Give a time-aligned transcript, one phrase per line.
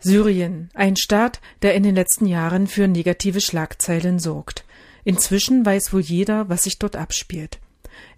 [0.00, 4.64] Syrien, ein Staat, der in den letzten Jahren für negative Schlagzeilen sorgt.
[5.04, 7.58] Inzwischen weiß wohl jeder, was sich dort abspielt.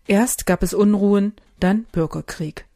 [0.06, 2.66] Erst gab es Unruhen, dann Bürgerkrieg.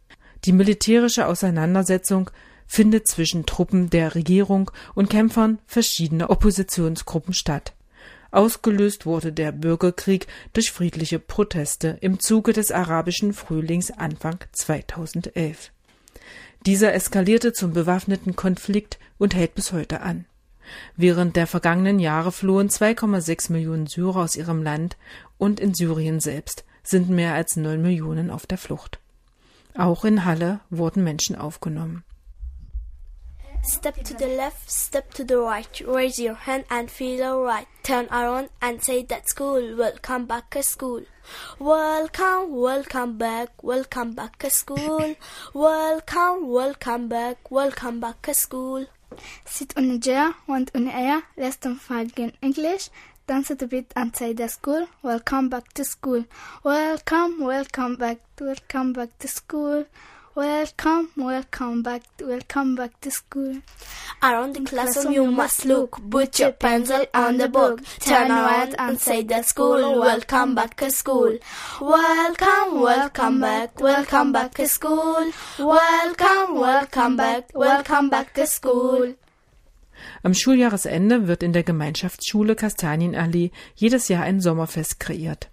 [0.45, 2.31] Die militärische Auseinandersetzung
[2.67, 7.75] findet zwischen Truppen der Regierung und Kämpfern verschiedener Oppositionsgruppen statt.
[8.31, 15.73] Ausgelöst wurde der Bürgerkrieg durch friedliche Proteste im Zuge des arabischen Frühlings Anfang 2011.
[16.67, 20.25] Dieser eskalierte zum bewaffneten Konflikt und hält bis heute an.
[20.97, 24.97] Während der vergangenen Jahre flohen 2,6 Millionen Syrer aus ihrem Land
[25.39, 28.99] und in Syrien selbst sind mehr als neun Millionen auf der Flucht.
[29.77, 32.03] Auch in Halle wurden Menschen aufgenommen.
[33.67, 35.81] Step to the left, step to the right.
[35.85, 37.67] Raise your hand and feel alright.
[37.83, 39.77] Turn around and say that school.
[39.77, 41.03] Welcome back to school.
[41.59, 45.17] Welcome, welcome back, welcome back to school.
[45.53, 48.87] Welcome, welcome back, welcome back to school.
[49.45, 52.89] Sit on a chair, want on air, less than five in English.
[53.27, 54.87] Dance a bit and say the school.
[55.03, 56.25] Welcome back to school.
[56.63, 59.87] Welcome, welcome back, welcome back to school.
[60.37, 63.63] Welcome, welcome back, welcome back to school.
[64.23, 65.99] Around the classroom you must look.
[66.11, 67.81] Put your pencil on the book.
[68.01, 69.99] Turn around and say that school.
[69.99, 71.39] Welcome back to school.
[71.81, 75.33] Welcome, welcome back, welcome back to school.
[75.59, 79.15] Welcome, welcome back, welcome back to school.
[80.23, 85.49] Am Schuljahresende wird in der Gemeinschaftsschule Kastanienallee jedes Jahr ein Sommerfest kreiert.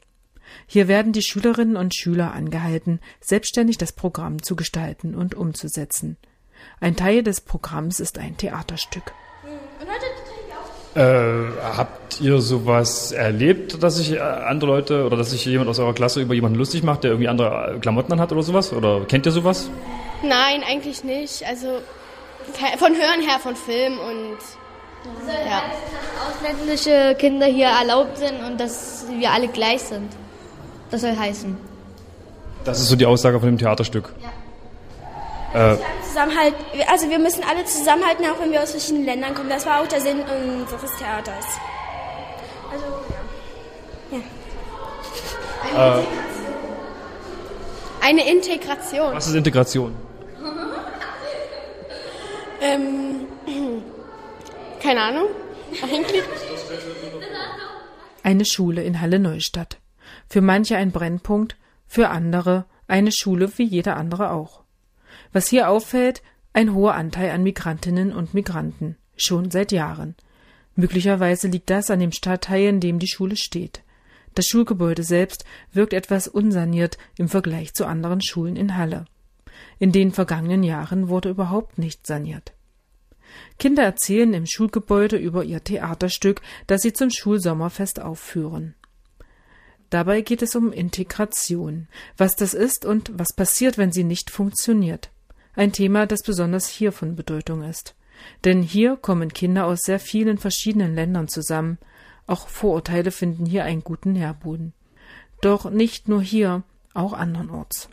[0.68, 6.18] Hier werden die Schülerinnen und Schüler angehalten, selbstständig das Programm zu gestalten und umzusetzen.
[6.80, 9.14] Ein Teil des Programms ist ein Theaterstück.
[10.96, 15.80] Äh, habt ihr sowas erlebt, dass sich äh, andere Leute oder dass sich jemand aus
[15.80, 18.72] eurer Klasse über jemanden lustig macht, der irgendwie andere Klamotten hat oder sowas?
[18.72, 19.72] Oder kennt ihr sowas?
[20.22, 21.44] Nein, eigentlich nicht.
[21.48, 21.80] Also
[22.78, 24.38] von Hören her von Film und
[25.28, 25.64] ja.
[26.28, 30.12] ausländische Kinder hier erlaubt sind und dass wir alle gleich sind.
[30.94, 31.58] Das soll heißen.
[32.66, 34.14] Das ist so die Aussage von dem Theaterstück.
[35.56, 35.74] Ja.
[35.74, 36.54] Äh, Zusammenhalt,
[36.88, 39.50] also wir müssen alle zusammenhalten, auch wenn wir aus verschiedenen Ländern kommen.
[39.50, 41.46] Das war auch der Sinn unseres Theaters.
[42.72, 42.86] Also,
[44.12, 44.20] ja.
[45.74, 45.82] ja.
[45.96, 46.04] Eine, äh,
[48.02, 49.16] Eine Integration.
[49.16, 49.96] Was ist Integration?
[52.62, 53.22] ähm,
[54.80, 55.26] keine Ahnung.
[55.82, 56.22] Eigentlich.
[58.22, 59.80] Eine Schule in Halle Neustadt
[60.28, 61.58] für manche ein Brennpunkt,
[61.88, 64.64] für andere eine Schule wie jeder andere auch.
[65.32, 66.22] Was hier auffällt,
[66.54, 70.16] ein hoher Anteil an Migrantinnen und Migranten, schon seit Jahren.
[70.76, 73.84] Möglicherweise liegt das an dem Stadtteil, in dem die Schule steht.
[74.36, 79.06] Das Schulgebäude selbst wirkt etwas unsaniert im Vergleich zu anderen Schulen in Halle.
[79.80, 82.54] In den vergangenen Jahren wurde überhaupt nicht saniert.
[83.60, 88.76] Kinder erzählen im Schulgebäude über ihr Theaterstück, das sie zum Schulsommerfest aufführen.
[89.94, 91.88] Dabei geht es um Integration,
[92.18, 95.12] was das ist und was passiert, wenn sie nicht funktioniert.
[95.56, 97.94] Ein Thema, das besonders hier von Bedeutung ist.
[98.44, 101.78] Denn hier kommen Kinder aus sehr vielen verschiedenen Ländern zusammen.
[102.26, 104.74] Auch Vorurteile finden hier einen guten Nährboden.
[105.42, 106.64] Doch nicht nur hier,
[106.96, 107.88] auch andernorts.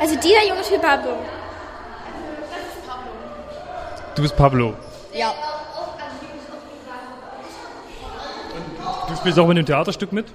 [0.00, 1.18] Also dieser Junge ist Pablo.
[4.14, 4.74] Du bist Pablo.
[5.12, 5.34] Ja.
[9.10, 10.26] Du spielst auch bei dem Theaterstück mit?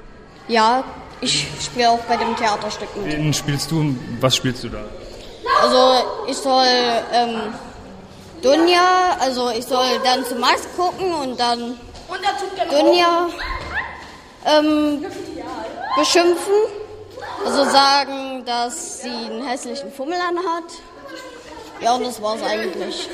[0.47, 0.83] Ja,
[1.21, 3.17] ich spiele auch bei dem Theaterstück mit.
[3.17, 3.95] Wen spielst du?
[4.19, 4.79] Was spielst du da?
[5.61, 6.65] Also ich soll
[7.13, 7.53] ähm,
[8.41, 11.79] Dunja, also ich soll dann zu Max gucken und dann
[12.69, 13.29] Dunja
[14.45, 15.05] ähm,
[15.97, 16.53] beschimpfen.
[17.45, 20.63] Also sagen, dass sie einen hässlichen Fummel anhat.
[21.79, 23.09] Ja, und das war's eigentlich.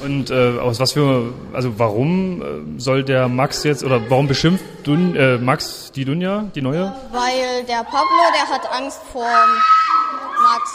[0.00, 4.64] Und äh, aus was für, also warum äh, soll der Max jetzt, oder warum beschimpft
[4.82, 6.92] Dun, äh, Max die Dunja, die neue?
[7.12, 10.70] Weil der Pablo, der hat Angst vor Max.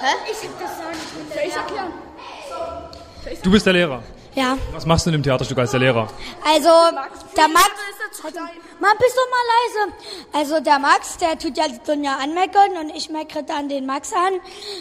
[0.00, 0.06] Hä?
[0.30, 1.34] Ich hab das nicht.
[1.34, 1.92] Soll ich erklären?
[3.42, 4.02] Du bist der Lehrer.
[4.34, 4.58] Ja.
[4.72, 6.08] Was machst du in dem Theaterstück als der Lehrer?
[6.44, 6.68] Also,
[7.36, 7.70] der Max.
[8.80, 9.92] Mann, bist doch mal leise.
[10.32, 14.12] Also, der Max, der tut ja die Dunja anmeckern und ich meckere dann den Max
[14.12, 14.34] an.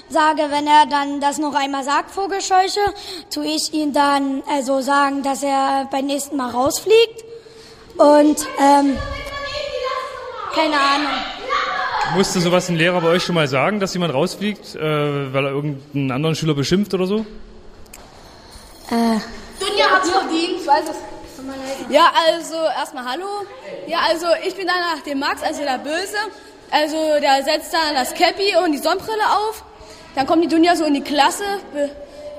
[0.10, 2.82] Sage, wenn er dann das noch einmal sagt, Vogelscheuche,
[3.32, 7.24] tue ich ihn dann also sagen, dass er beim nächsten Mal rausfliegt.
[7.98, 8.98] Und, ähm,
[10.56, 11.14] keine Ahnung.
[12.16, 15.52] Musste sowas ein Lehrer bei euch schon mal sagen, dass jemand rausfliegt, äh, weil er
[15.52, 17.26] irgendeinen anderen Schüler beschimpft oder so?
[18.90, 19.20] Äh.
[20.34, 20.98] Verdient, ich weiß es.
[21.90, 23.28] Ja, also erstmal hallo.
[23.88, 26.18] Ja, also ich bin danach dem Max, also der Böse.
[26.72, 29.64] Also der setzt dann das Cappy und die Sonnenbrille auf.
[30.16, 31.44] Dann kommt die Dunja so in die Klasse.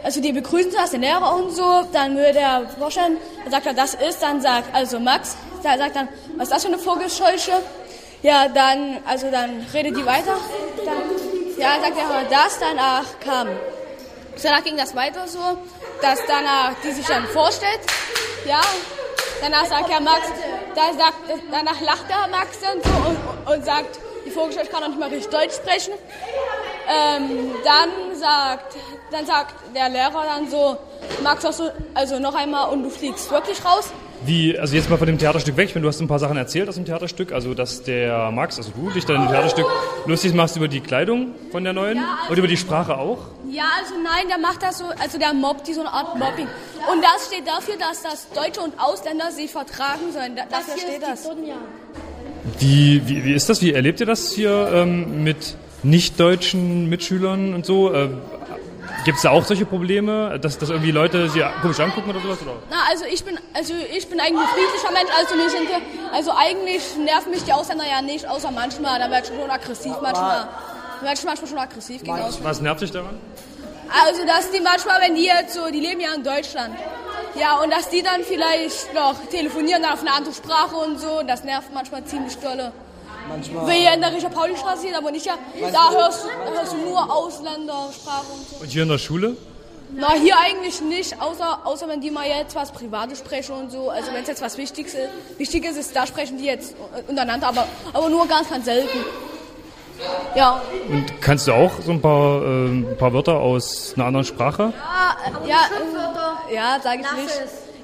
[0.03, 1.85] Also die begrüßen das, den Lehrer und so.
[1.93, 5.97] Dann würde er vorstellen, dann sagt er, das ist, dann sagt, also Max, der sagt
[5.97, 7.63] dann, was ist das für eine Vogelscheuche?
[8.23, 10.37] Ja, dann, also dann redet die weiter.
[10.85, 13.49] Dann, ja, sagt er, das, danach kam.
[14.43, 15.39] Danach ging das weiter so,
[16.01, 17.81] dass danach die sich dann vorstellt.
[18.47, 18.61] Ja,
[19.41, 20.29] danach sagt er Max,
[20.75, 24.89] da sagt, danach lacht der Max dann so und, und sagt, die Vogelscheuche kann noch
[24.89, 25.95] nicht mal richtig Deutsch sprechen.
[26.89, 28.77] Ähm, dann sagt,
[29.11, 30.77] dann sagt der Lehrer dann so,
[31.23, 31.45] Max,
[31.95, 33.91] also noch einmal und du fliegst wirklich raus.
[34.27, 36.37] Wie, also jetzt mal von dem Theaterstück weg, ich meine, du hast ein paar Sachen
[36.37, 39.67] erzählt aus dem Theaterstück, also dass der Max, also du, dich dann im Theaterstück
[40.07, 43.19] lustig machst über die Kleidung von der neuen Ja, also- und über die Sprache auch.
[43.51, 46.47] Ja, also nein, der macht das so, also der mobbt die so eine Art Mobbing.
[46.91, 50.37] Und das steht dafür, dass das Deutsche und Ausländer sich vertragen sollen.
[50.37, 51.29] Da, dafür steht das.
[52.59, 53.63] Wie, wie, wie ist das?
[53.63, 57.93] Wie erlebt ihr das hier ähm, mit nicht-deutschen Mitschülern und so?
[57.93, 58.09] Äh,
[59.05, 62.39] Gibt es da auch solche Probleme, dass, dass irgendwie Leute sie komisch angucken oder sowas?
[62.43, 62.55] Oder?
[62.71, 66.33] Na, also ich bin, also ich bin eigentlich ein friedlicher Mensch, also nicht hinter, also
[66.33, 70.49] eigentlich nerven mich die Ausländer ja nicht, außer manchmal, da werde ich schon aggressiv manchmal.
[71.01, 72.49] Da werde ich manchmal schon aggressiv gegen Ausländer.
[72.49, 73.19] Was nervt dich daran?
[74.07, 76.75] Also, dass die manchmal, wenn die jetzt so, die leben ja in Deutschland.
[77.35, 81.23] Ja, und dass die dann vielleicht noch telefonieren dann auf eine andere Sprache und so,
[81.27, 82.73] das nervt manchmal ziemlich dolle.
[83.29, 83.67] Manchmal.
[83.67, 85.35] Wenn ihr in der Richard Pauli Straße hier, da wo ich ja,
[85.73, 88.57] da hörst, du- da hörst du nur Ausländersprache und so.
[88.63, 89.37] Und hier in der Schule?
[89.97, 93.91] Na, hier eigentlich nicht, außer, außer wenn die mal jetzt was Privates sprechen und so.
[93.91, 96.75] Also wenn es jetzt was Wichtiges ist, Wichtiges ist, da sprechen die jetzt
[97.07, 98.99] untereinander, aber, aber nur ganz, ganz selten.
[100.35, 104.25] Ja, Und kannst du auch so ein paar, äh, ein paar Wörter aus einer anderen
[104.27, 104.73] Sprache?
[104.75, 105.57] Ja, ja,
[106.51, 107.35] äh, ja, sage ich nicht.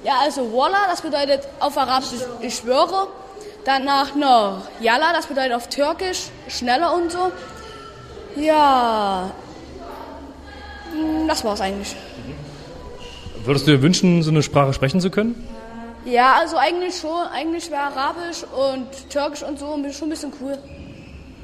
[0.03, 2.09] Ja, also Walla, das bedeutet auf Arabisch
[2.41, 3.07] ich, ich schwöre.
[3.65, 7.31] Danach noch Yalla, das bedeutet auf Türkisch schneller und so.
[8.35, 9.31] Ja,
[10.91, 11.95] hm, das war's eigentlich.
[13.43, 15.47] Würdest du dir wünschen, so eine Sprache sprechen zu können?
[16.05, 17.27] Ja, also eigentlich schon.
[17.33, 20.57] Eigentlich wäre Arabisch und Türkisch und so schon ein bisschen cool.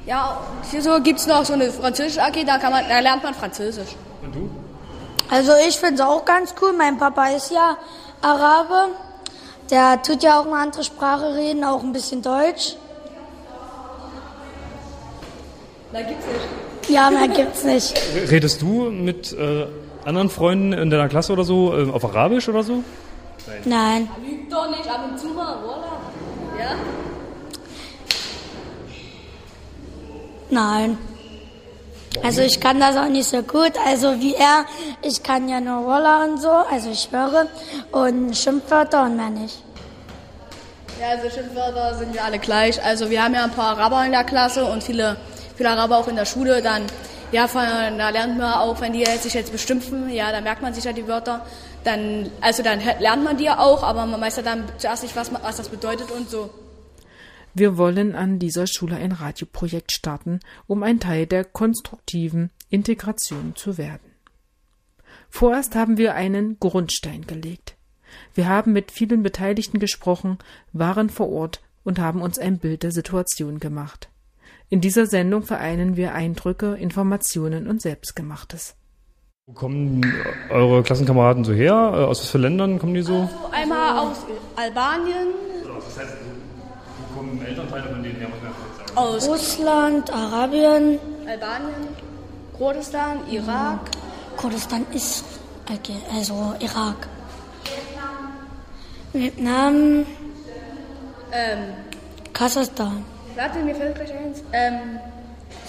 [0.06, 3.34] Ja, hier so gibt's noch so eine französische AG, da, kann man, da lernt man
[3.34, 3.90] Französisch.
[4.22, 4.50] Und du?
[5.30, 6.72] Also ich finde es auch ganz cool.
[6.72, 7.76] Mein Papa ist ja
[8.22, 8.88] Arabe.
[9.70, 12.76] Der tut ja auch eine andere Sprache reden, auch ein bisschen Deutsch.
[15.92, 16.90] Da gibt's nicht.
[16.90, 18.00] Ja, mehr gibt's nicht.
[18.30, 19.66] Redest du mit äh,
[20.04, 22.82] anderen Freunden in deiner Klasse oder so äh, auf Arabisch oder so?
[23.64, 24.08] Nein.
[24.26, 26.00] Lügt doch nicht, ab und zu mal, Walla.
[26.58, 26.74] Ja?
[30.50, 30.98] Nein.
[32.22, 33.72] Also ich kann das auch nicht so gut.
[33.86, 34.64] Also wie er,
[35.02, 37.46] ich kann ja nur Roller und so, also ich schwöre.
[37.92, 39.62] Und Schimpfwörter und mehr nicht.
[41.00, 42.82] Ja, also Schimpfwörter sind wir alle gleich.
[42.82, 45.16] Also wir haben ja ein paar Araber in der Klasse und viele,
[45.56, 46.60] viele Araber auch in der Schule.
[46.60, 46.82] Dann,
[47.30, 47.62] ja, von,
[47.98, 50.92] da lernt man auch, wenn die sich jetzt beschimpfen, ja, da merkt man sich ja
[50.92, 51.46] die Wörter.
[51.84, 55.14] Dann, also dann lernt man die ja auch, aber man weiß ja dann zuerst nicht,
[55.14, 56.50] was, was das bedeutet und so.
[57.58, 60.38] Wir wollen an dieser Schule ein Radioprojekt starten,
[60.68, 64.12] um ein Teil der konstruktiven Integration zu werden.
[65.28, 67.76] Vorerst haben wir einen Grundstein gelegt.
[68.32, 70.38] Wir haben mit vielen Beteiligten gesprochen,
[70.72, 74.08] waren vor Ort und haben uns ein Bild der Situation gemacht.
[74.68, 78.76] In dieser Sendung vereinen wir Eindrücke, Informationen und Selbstgemachtes.
[79.46, 80.00] Wo kommen
[80.50, 81.72] eure Klassenkameraden so her?
[81.72, 83.28] Äh, Aus was für Ländern kommen die so?
[83.50, 84.18] Einmal aus
[84.54, 85.28] Albanien,
[85.64, 86.37] Das heißt, wo
[87.18, 88.28] kommen Elternteile von denen her?
[88.94, 91.88] aus Russland, Arabien, Albanien,
[92.56, 93.80] Kurdistan, Irak,
[94.36, 95.24] Kurdistan ist
[95.68, 97.08] okay, also Irak.
[99.12, 100.06] Vietnam,
[101.32, 101.58] ähm,
[102.32, 103.04] Kasachstan.
[103.34, 105.00] warte, mir fällt gleich eins, ähm,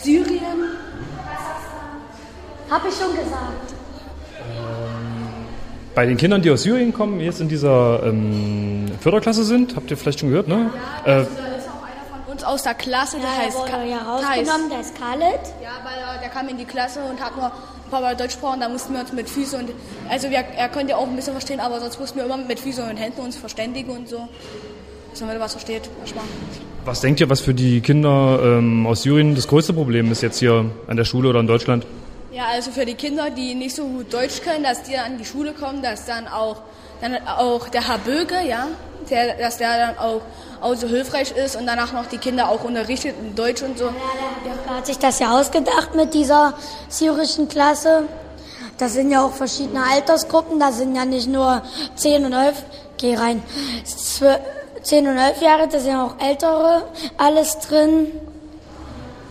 [0.01, 0.59] Syrien,
[2.69, 3.78] Hab ich schon gesagt.
[5.99, 9.97] Bei den Kindern, die aus Syrien kommen, jetzt in dieser ähm, Förderklasse sind, habt ihr
[9.97, 10.69] vielleicht schon gehört, ne?
[11.03, 14.95] Äh, von uns aus der Klasse, der Der heißt wurde ja der rausgenommen, der ist
[14.95, 15.41] Khaled.
[15.61, 18.35] Ja, weil äh, der kam in die Klasse und hat nur ein paar Mal Deutsch
[18.35, 19.71] gesprochen, da mussten wir uns mit Füßen und,
[20.09, 22.61] also wir, er konnte ja auch ein bisschen verstehen, aber sonst mussten wir immer mit
[22.61, 24.29] Füßen und Händen uns verständigen und so.
[25.11, 26.23] Dass man was versteht, manchmal.
[26.85, 30.39] was denkt ihr, was für die Kinder ähm, aus Syrien das größte Problem ist jetzt
[30.39, 31.85] hier an der Schule oder in Deutschland?
[32.31, 35.17] Ja, also für die Kinder, die nicht so gut Deutsch können, dass die dann an
[35.17, 36.57] die Schule kommen, dass dann auch,
[37.01, 38.67] dann auch der Herr Böge, ja,
[39.09, 40.21] der, dass der dann auch,
[40.61, 43.85] auch so hilfreich ist und danach noch die Kinder auch unterrichtet in Deutsch und so.
[44.67, 46.53] Er hat sich das ja ausgedacht mit dieser
[46.87, 48.03] syrischen Klasse.
[48.77, 50.59] Das sind ja auch verschiedene Altersgruppen.
[50.59, 51.63] Da sind ja nicht nur
[51.95, 52.63] 10 und 11,
[52.97, 53.41] geh rein,
[53.85, 54.39] Zwö-
[54.83, 56.83] 10 und 11 Jahre, da sind ja auch ältere
[57.17, 58.11] alles drin.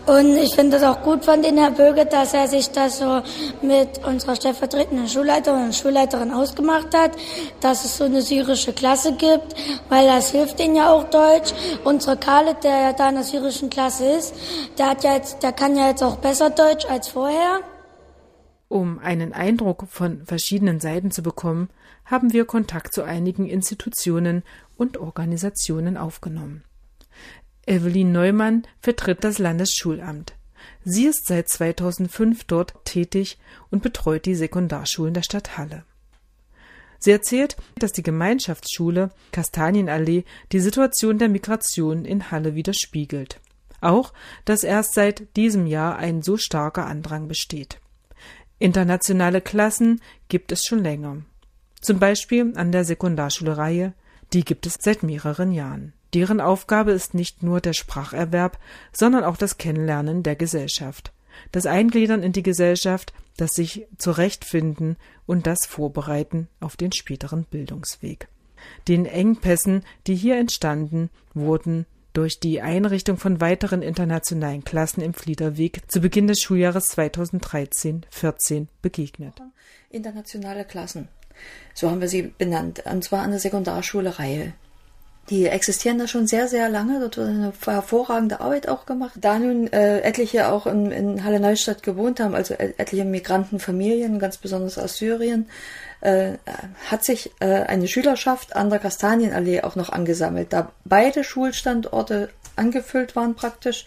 [0.09, 3.21] Und ich finde das auch gut von den Herr Böge, dass er sich das so
[3.61, 7.11] mit unserer stellvertretenden Schulleiterin und Schulleiterin ausgemacht hat,
[7.61, 9.53] dass es so eine syrische Klasse gibt,
[9.87, 11.53] weil das hilft ihnen ja auch Deutsch.
[11.83, 14.33] Unsere Khaled, der ja da in der syrischen Klasse ist,
[14.79, 17.59] der hat ja jetzt, der kann ja jetzt auch besser Deutsch als vorher.
[18.67, 21.69] Um einen Eindruck von verschiedenen Seiten zu bekommen,
[22.05, 24.41] haben wir Kontakt zu einigen Institutionen
[24.75, 26.63] und Organisationen aufgenommen.
[27.69, 30.33] Evelyn Neumann vertritt das Landesschulamt.
[30.83, 33.37] Sie ist seit 2005 dort tätig
[33.69, 35.83] und betreut die Sekundarschulen der Stadt Halle.
[36.97, 43.39] Sie erzählt, dass die Gemeinschaftsschule Kastanienallee die Situation der Migration in Halle widerspiegelt.
[43.81, 44.13] Auch,
[44.45, 47.79] dass erst seit diesem Jahr ein so starker Andrang besteht.
[48.57, 51.17] Internationale Klassen gibt es schon länger.
[51.79, 53.93] Zum Beispiel an der Sekundarschule Reihe,
[54.33, 55.93] die gibt es seit mehreren Jahren.
[56.13, 58.57] Deren Aufgabe ist nicht nur der Spracherwerb,
[58.91, 61.13] sondern auch das Kennenlernen der Gesellschaft,
[61.51, 68.27] das Eingliedern in die Gesellschaft, das sich zurechtfinden und das Vorbereiten auf den späteren Bildungsweg.
[68.87, 75.89] Den Engpässen, die hier entstanden, wurden durch die Einrichtung von weiteren internationalen Klassen im Fliederweg
[75.89, 79.35] zu Beginn des Schuljahres 2013-14 begegnet.
[79.89, 81.07] Internationale Klassen,
[81.73, 84.53] so haben wir sie benannt, und zwar an der Sekundarschule Reihe.
[85.29, 86.99] Die existieren da schon sehr, sehr lange.
[86.99, 89.13] Dort wird eine hervorragende Arbeit auch gemacht.
[89.21, 94.37] Da nun äh, etliche auch in, in Halle Neustadt gewohnt haben, also etliche Migrantenfamilien, ganz
[94.37, 95.47] besonders aus Syrien,
[96.01, 96.33] äh,
[96.89, 100.51] hat sich äh, eine Schülerschaft an der Kastanienallee auch noch angesammelt.
[100.51, 103.85] Da beide Schulstandorte angefüllt waren praktisch,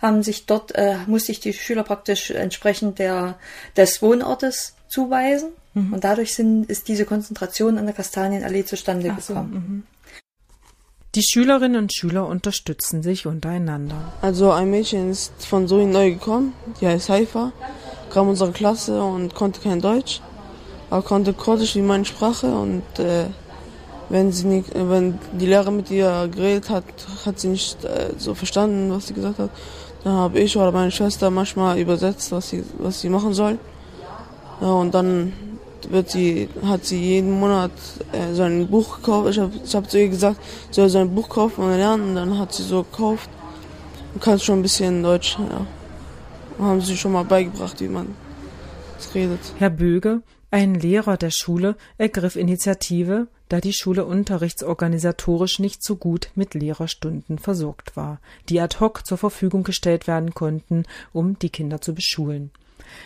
[0.00, 3.36] haben sich dort, äh, musste ich die Schüler praktisch entsprechend der,
[3.76, 5.50] des Wohnortes zuweisen.
[5.74, 5.92] Mhm.
[5.92, 9.86] Und dadurch sind, ist diese Konzentration an der Kastanienallee zustande Ach gekommen.
[11.14, 11.20] So.
[11.20, 14.12] Die Schülerinnen und Schüler unterstützen sich untereinander.
[14.22, 17.52] Also ein Mädchen ist von Suri neu gekommen, die heißt Haifa,
[18.10, 20.22] kam unsere Klasse und konnte kein Deutsch,
[20.88, 23.26] aber konnte Kurdisch wie meine Sprache und äh,
[24.08, 26.84] wenn sie nicht, wenn die Lehrerin mit ihr geredet hat,
[27.26, 29.50] hat sie nicht äh, so verstanden, was sie gesagt hat.
[30.04, 33.58] Dann habe ich oder meine Schwester manchmal übersetzt, was sie, was sie machen soll.
[34.60, 35.32] Ja, und dann
[35.92, 37.70] wird sie, hat sie jeden Monat
[38.12, 39.30] äh, so ein Buch gekauft.
[39.30, 42.08] Ich habe ich hab zu ihr gesagt, sie soll so ein Buch kaufen und lernen.
[42.10, 43.30] Und dann hat sie so gekauft
[44.14, 45.36] und kann schon ein bisschen Deutsch.
[45.38, 45.66] Ja.
[46.58, 48.14] Und haben sie schon mal beigebracht, wie man
[48.98, 49.40] es redet.
[49.58, 56.30] Herr Böge, ein Lehrer der Schule, ergriff Initiative, da die Schule unterrichtsorganisatorisch nicht so gut
[56.34, 61.80] mit Lehrerstunden versorgt war, die ad hoc zur Verfügung gestellt werden konnten, um die Kinder
[61.80, 62.50] zu beschulen.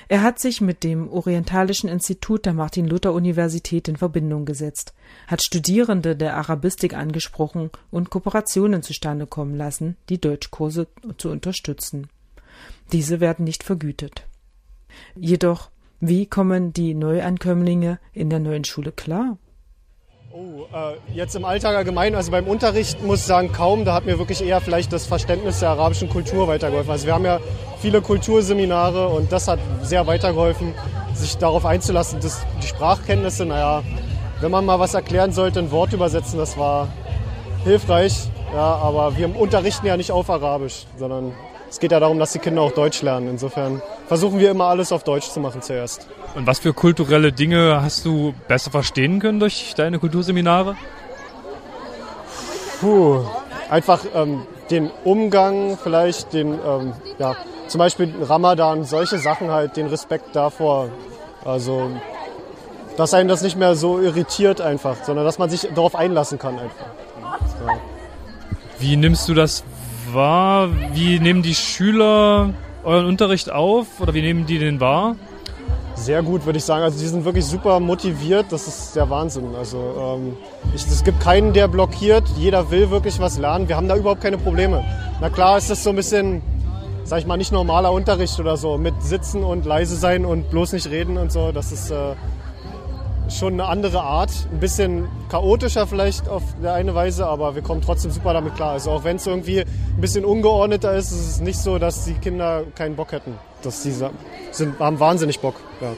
[0.09, 4.95] Er hat sich mit dem Orientalischen Institut der Martin-Luther-Universität in Verbindung gesetzt,
[5.27, 10.89] hat Studierende der Arabistik angesprochen und Kooperationen zustande kommen lassen, die Deutschkurse
[11.19, 12.09] zu unterstützen.
[12.93, 14.27] Diese werden nicht vergütet.
[15.15, 19.39] Jedoch, wie kommen die Neuankömmlinge in der neuen Schule klar?
[20.39, 23.87] Oh, äh, jetzt im Alltag allgemein, also beim Unterricht muss ich sagen, kaum.
[23.87, 26.91] Da hat mir wirklich eher vielleicht das Verständnis der arabischen Kultur weitergeholfen.
[26.91, 27.41] Also wir haben ja
[27.81, 30.75] viele Kulturseminare und das hat sehr weitergeholfen,
[31.15, 32.21] sich darauf einzulassen.
[32.21, 33.83] Das, die Sprachkenntnisse, naja,
[34.43, 36.89] wenn man mal was erklären sollte, ein Wort übersetzen, das war
[37.65, 38.29] hilfreich.
[38.53, 41.33] Ja, aber wir unterrichten ja nicht auf Arabisch, sondern
[41.71, 43.31] es geht ja darum, dass die Kinder auch Deutsch lernen.
[43.31, 46.07] Insofern versuchen wir immer alles auf Deutsch zu machen zuerst.
[46.37, 50.77] Und was für kulturelle Dinge hast du besser verstehen können durch deine Kulturseminare?
[52.79, 53.25] Puh,
[53.71, 57.37] einfach ähm, den Umgang, vielleicht den, ähm, ja,
[57.69, 60.91] zum Beispiel Ramadan, solche Sachen halt, den Respekt davor.
[61.43, 61.91] Also,
[62.99, 66.59] dass einen das nicht mehr so irritiert einfach, sondern dass man sich darauf einlassen kann
[66.59, 66.87] einfach.
[67.67, 67.79] Ja.
[68.79, 69.65] Wie nimmst du das
[70.13, 70.69] wahr?
[70.93, 72.53] Wie nehmen die Schüler
[72.85, 75.17] euren Unterricht auf oder wie nehmen die den wahr?
[75.97, 76.85] Sehr gut, würde ich sagen.
[76.85, 78.47] Also die sind wirklich super motiviert.
[78.51, 79.55] Das ist der Wahnsinn.
[79.57, 80.37] Also ähm,
[80.75, 82.25] es gibt keinen, der blockiert.
[82.37, 83.69] Jeder will wirklich was lernen.
[83.69, 84.85] Wir haben da überhaupt keine Probleme.
[85.21, 86.43] Na klar ist das so ein bisschen,
[87.05, 88.77] sag ich mal, nicht normaler Unterricht oder so.
[88.77, 91.51] Mit Sitzen und leise sein und bloß nicht reden und so.
[91.51, 92.15] Das ist äh,
[93.31, 94.31] schon eine andere Art.
[94.53, 98.73] Ein bisschen chaotischer vielleicht auf der eine Weise, aber wir kommen trotzdem super damit klar.
[98.73, 102.15] Also auch wenn es irgendwie ein bisschen ungeordneter ist, ist es nicht so, dass die
[102.15, 103.35] Kinder keinen Bock hätten.
[103.63, 105.55] Dass die sind, haben wahnsinnig Bock.
[105.81, 105.93] Ja.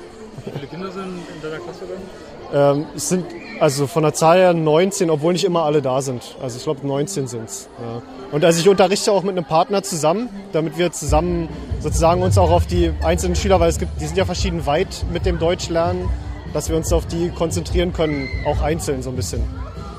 [0.45, 2.79] Wie viele Kinder sind in deiner Klasse dann?
[2.79, 3.27] Ähm, es sind
[3.61, 6.37] also von der Zahl her 19, obwohl nicht immer alle da sind.
[6.41, 7.69] Also ich glaube 19 sind es.
[7.81, 8.03] Ja.
[8.31, 11.49] Und also ich unterrichte auch mit einem Partner zusammen, damit wir zusammen
[11.81, 15.05] sozusagen uns auch auf die einzelnen Schüler, weil es gibt, die sind ja verschieden weit
[15.13, 16.09] mit dem Deutsch lernen,
[16.53, 19.43] dass wir uns auf die konzentrieren können, auch einzeln so ein bisschen.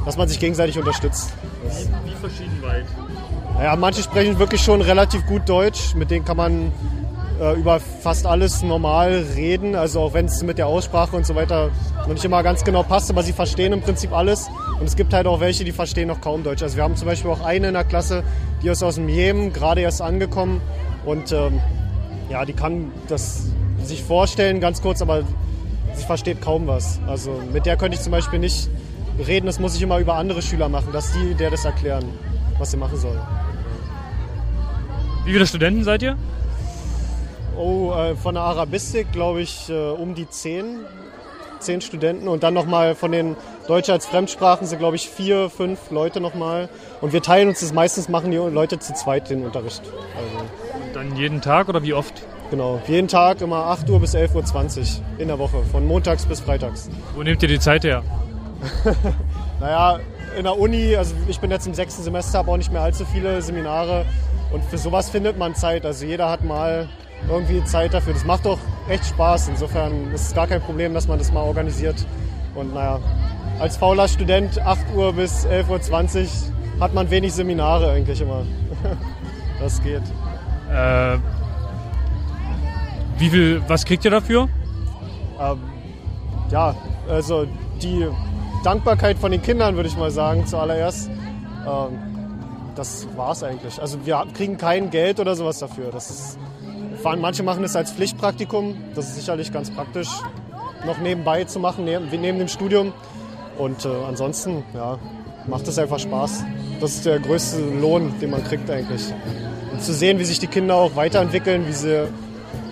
[0.05, 1.31] Dass man sich gegenseitig unterstützt.
[1.63, 2.85] Wie, wie verschieden weit?
[3.55, 5.93] Naja, manche sprechen wirklich schon relativ gut Deutsch.
[5.93, 6.71] Mit denen kann man
[7.39, 9.75] äh, über fast alles normal reden.
[9.75, 11.69] Also auch wenn es mit der Aussprache und so weiter
[12.01, 14.47] noch nicht immer ganz genau passt, aber sie verstehen im Prinzip alles.
[14.79, 16.63] Und es gibt halt auch welche, die verstehen noch kaum Deutsch.
[16.63, 18.23] Also wir haben zum Beispiel auch eine in der Klasse,
[18.63, 20.61] die ist aus dem Jemen, gerade erst angekommen.
[21.05, 21.59] Und ähm,
[22.29, 23.43] ja, die kann das
[23.83, 25.23] sich vorstellen, ganz kurz, aber
[25.95, 26.99] sie versteht kaum was.
[27.07, 28.69] Also mit der könnte ich zum Beispiel nicht
[29.27, 32.05] reden, das muss ich immer über andere Schüler machen, dass die der das erklären,
[32.57, 33.19] was sie machen soll.
[35.25, 36.17] Wie viele Studenten seid ihr?
[37.57, 40.79] Oh, äh, von der Arabistik glaube ich äh, um die zehn,
[41.59, 43.35] zehn Studenten und dann nochmal von den
[43.67, 46.69] Deutsch als Fremdsprachen sind glaube ich vier, fünf Leute nochmal
[47.01, 49.81] und wir teilen uns das meistens, machen die Leute zu zweit den Unterricht.
[50.15, 52.23] Also, und dann jeden Tag oder wie oft?
[52.49, 54.85] Genau, jeden Tag immer 8 Uhr bis 11.20 Uhr
[55.19, 56.89] in der Woche, von montags bis freitags.
[57.15, 58.03] Wo nehmt ihr die Zeit her?
[59.59, 59.99] naja,
[60.37, 63.05] in der Uni, also ich bin jetzt im sechsten Semester, habe auch nicht mehr allzu
[63.05, 64.05] viele Seminare
[64.51, 65.85] und für sowas findet man Zeit.
[65.85, 66.87] Also jeder hat mal
[67.29, 68.13] irgendwie Zeit dafür.
[68.13, 69.49] Das macht doch echt Spaß.
[69.49, 72.05] Insofern ist es gar kein Problem, dass man das mal organisiert.
[72.55, 72.99] Und naja,
[73.59, 78.43] als fauler Student 8 Uhr bis 11.20 Uhr hat man wenig Seminare eigentlich immer.
[79.59, 80.01] das geht.
[80.71, 81.17] Äh,
[83.19, 84.49] wie viel, was kriegt ihr dafür?
[85.39, 85.59] Ähm,
[86.51, 86.75] ja,
[87.07, 87.45] also
[87.81, 88.07] die
[88.63, 91.09] Dankbarkeit von den Kindern, würde ich mal sagen, zuallererst.
[91.67, 91.99] Ähm,
[92.75, 93.81] das war's eigentlich.
[93.81, 95.91] Also wir kriegen kein Geld oder sowas dafür.
[95.91, 96.39] Das ist,
[97.03, 98.75] manche machen es als Pflichtpraktikum.
[98.95, 100.09] Das ist sicherlich ganz praktisch,
[100.85, 102.93] noch nebenbei zu machen, neben, neben dem Studium.
[103.57, 104.97] Und äh, ansonsten, ja,
[105.47, 106.45] macht es einfach Spaß.
[106.79, 109.13] Das ist der größte Lohn, den man kriegt eigentlich.
[109.73, 112.07] Und zu sehen, wie sich die Kinder auch weiterentwickeln, wie sie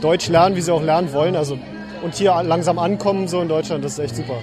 [0.02, 1.36] Deutsch lernen, wie sie auch lernen wollen.
[1.36, 1.58] Also,
[2.04, 4.38] und hier langsam ankommen, so in Deutschland, das ist echt super.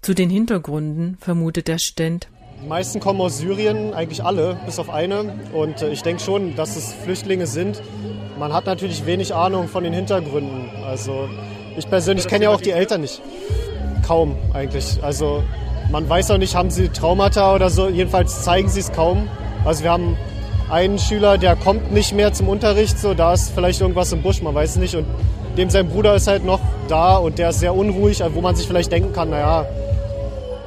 [0.00, 2.28] Zu den Hintergründen vermutet der Student.
[2.62, 5.34] Die meisten kommen aus Syrien, eigentlich alle, bis auf eine.
[5.52, 7.82] Und äh, ich denke schon, dass es Flüchtlinge sind.
[8.38, 10.70] Man hat natürlich wenig Ahnung von den Hintergründen.
[10.84, 11.28] Also
[11.76, 13.20] ich persönlich kenne ja auch die Eltern nicht.
[14.06, 15.02] Kaum eigentlich.
[15.02, 15.42] Also
[15.90, 17.88] man weiß auch nicht, haben sie Traumata oder so.
[17.88, 19.28] Jedenfalls zeigen sie es kaum.
[19.64, 20.16] Also wir haben
[20.72, 24.40] einen Schüler, der kommt nicht mehr zum Unterricht, so da ist vielleicht irgendwas im Busch,
[24.40, 24.96] man weiß nicht.
[24.96, 25.04] Und
[25.58, 28.66] dem sein Bruder ist halt noch da und der ist sehr unruhig, wo man sich
[28.66, 29.66] vielleicht denken kann, naja,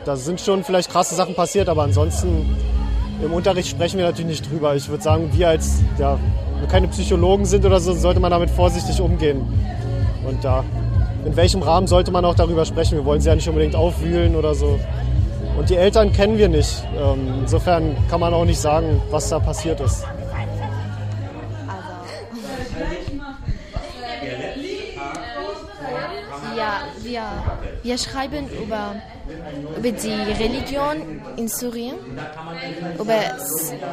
[0.05, 2.55] da sind schon vielleicht krasse Sachen passiert, aber ansonsten
[3.23, 4.75] im Unterricht sprechen wir natürlich nicht drüber.
[4.75, 6.19] Ich würde sagen, wir als ja,
[6.59, 9.41] wir keine Psychologen sind oder so, sollte man damit vorsichtig umgehen.
[10.27, 10.63] Und da,
[11.25, 12.95] in welchem Rahmen sollte man auch darüber sprechen?
[12.95, 14.79] Wir wollen sie ja nicht unbedingt aufwühlen oder so.
[15.57, 16.83] Und die Eltern kennen wir nicht.
[16.97, 20.05] Ähm, insofern kann man auch nicht sagen, was da passiert ist.
[26.57, 27.21] Ja, wir,
[27.83, 28.95] wir schreiben über,
[29.77, 30.13] über die
[30.43, 31.95] Religion in Syrien,
[32.97, 33.19] über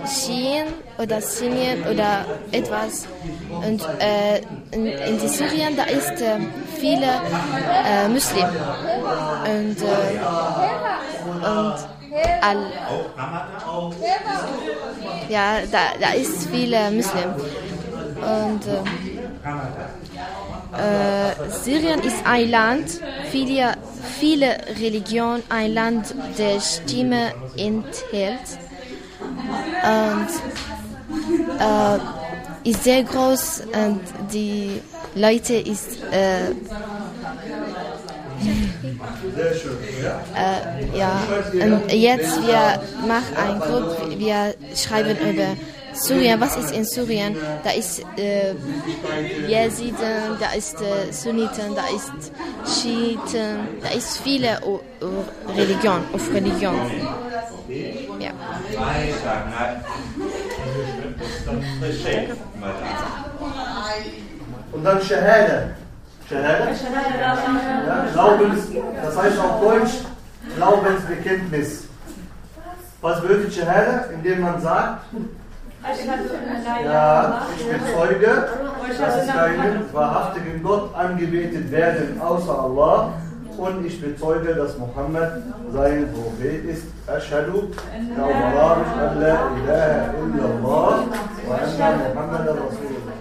[0.06, 0.66] Schien
[0.98, 3.06] oder Sinien oder etwas.
[3.66, 6.38] Und äh, in, in Syrien, da ist äh,
[6.78, 7.06] viele
[7.84, 8.46] äh, Muslim.
[8.46, 10.61] Und, äh,
[11.42, 11.74] und
[12.40, 12.72] all,
[15.28, 17.34] ja, da, da ist viele Muslim.
[18.16, 18.82] Und äh,
[20.78, 23.00] äh, Syrien ist ein Land,
[23.30, 23.74] viele,
[24.20, 28.58] viele Religionen, ein Land der Stimme enthält.
[29.82, 30.28] Und
[31.58, 31.98] äh,
[32.64, 34.00] ist sehr groß und
[34.32, 34.80] die
[35.14, 36.52] Leute ist äh,
[40.34, 45.56] äh, ja, und jetzt wir machen ein Gruppe, wir schreiben über
[45.94, 47.36] Syrien, was ist in Syrien?
[47.64, 48.54] Da ist äh,
[49.46, 52.32] Jesiden, da ist äh, Sunniten, da ist
[52.66, 56.74] Schiiten, da ist viele o, o Religion, auf Religion.
[58.18, 58.30] Ja.
[64.72, 65.81] Und dann Shahada.
[66.32, 66.68] Shahada?
[67.86, 68.68] Ja, Glaubens,
[69.02, 69.92] das heißt auf Deutsch
[70.56, 71.84] Glaubensbekenntnis.
[73.00, 74.06] Was bedeutet Shahada?
[74.14, 75.04] Indem man sagt,
[76.84, 78.48] ja, ich bezeuge,
[78.98, 83.14] dass es keinen wahrhaftigen Gott angebetet werden außer Allah
[83.58, 85.42] und ich bezeuge, dass Mohammed
[85.72, 86.84] sein Prophet ist.
[87.06, 87.72] Ashhadu,
[88.16, 91.06] Arabisch, Allah ilaha illallah
[91.46, 93.12] wa anna Muhammad Rasulullah.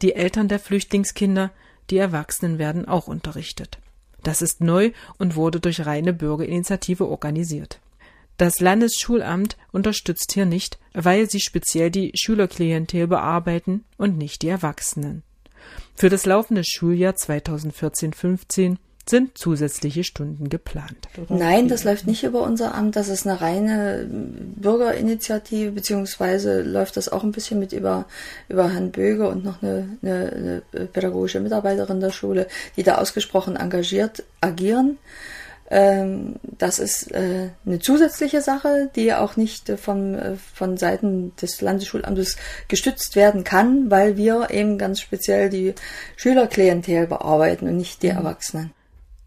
[0.00, 1.50] Die Eltern der Flüchtlingskinder,
[1.90, 3.78] die Erwachsenen werden auch unterrichtet.
[4.22, 7.80] Das ist neu und wurde durch reine Bürgerinitiative organisiert.
[8.36, 15.22] Das Landesschulamt unterstützt hier nicht, weil sie speziell die Schülerklientel bearbeiten und nicht die Erwachsenen.
[15.94, 18.76] Für das laufende Schuljahr 2014-15
[19.08, 21.08] sind zusätzliche Stunden geplant.
[21.28, 22.94] Nein, das läuft nicht über unser Amt.
[22.96, 28.06] Das ist eine reine Bürgerinitiative, beziehungsweise läuft das auch ein bisschen mit über,
[28.48, 33.56] über Herrn Böge und noch eine, eine, eine pädagogische Mitarbeiterin der Schule, die da ausgesprochen
[33.56, 34.98] engagiert agieren.
[35.70, 41.34] Ähm, das ist äh, eine zusätzliche Sache, die auch nicht äh, von, äh, von Seiten
[41.36, 42.36] des Landesschulamtes
[42.68, 45.74] gestützt werden kann, weil wir eben ganz speziell die
[46.16, 48.18] Schülerklientel bearbeiten und nicht die mhm.
[48.18, 48.70] Erwachsenen.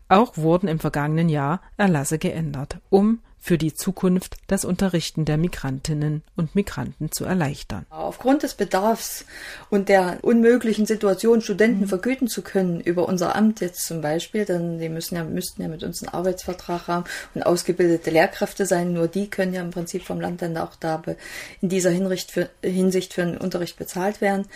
[0.08, 6.24] Auch wurden im vergangenen Jahr Erlasse geändert, um für die Zukunft das Unterrichten der Migrantinnen
[6.36, 7.86] und Migranten zu erleichtern.
[7.92, 9.24] Aufgrund des Bedarfs
[9.70, 11.90] und der unmöglichen Situation, Studenten mhm.
[11.90, 15.68] vergüten zu können, über unser Amt jetzt zum Beispiel, denn die müssen ja, müssten ja
[15.68, 20.02] mit uns einen Arbeitsvertrag haben und ausgebildete Lehrkräfte sein, nur die können ja im Prinzip
[20.02, 21.04] vom Land dann auch da
[21.62, 24.48] in dieser Hinsicht für, Hinsicht für den Unterricht bezahlt werden.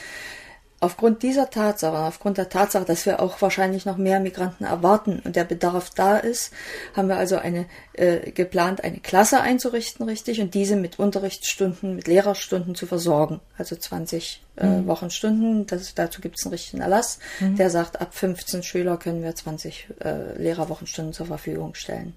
[0.82, 5.36] Aufgrund dieser Tatsache, aufgrund der Tatsache, dass wir auch wahrscheinlich noch mehr Migranten erwarten und
[5.36, 6.54] der Bedarf da ist,
[6.96, 12.08] haben wir also eine äh, geplant, eine Klasse einzurichten, richtig, und diese mit Unterrichtsstunden, mit
[12.08, 13.42] Lehrerstunden zu versorgen.
[13.58, 14.88] Also 20 äh, mhm.
[14.88, 15.66] Wochenstunden.
[15.68, 17.56] Das, dazu gibt es einen richtigen Erlass, mhm.
[17.56, 22.16] der sagt, ab 15 Schüler können wir 20 äh, Lehrerwochenstunden zur Verfügung stellen.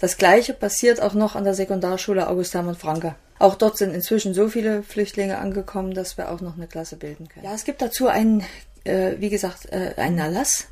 [0.00, 3.14] Das gleiche passiert auch noch an der Sekundarschule August Hermann Franke.
[3.38, 7.28] Auch dort sind inzwischen so viele Flüchtlinge angekommen, dass wir auch noch eine Klasse bilden
[7.28, 7.44] können.
[7.44, 8.44] Ja, es gibt dazu einen,
[8.84, 10.68] äh, wie gesagt, äh, einen Erlass,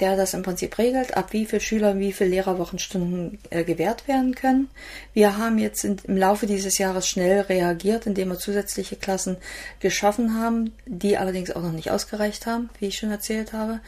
[0.00, 4.34] der das im Prinzip regelt, ab wie viele Schüler wie viele Lehrerwochenstunden äh, gewährt werden
[4.34, 4.68] können.
[5.12, 9.36] Wir haben jetzt in, im Laufe dieses Jahres schnell reagiert, indem wir zusätzliche Klassen
[9.80, 13.80] geschaffen haben, die allerdings auch noch nicht ausgereicht haben, wie ich schon erzählt habe.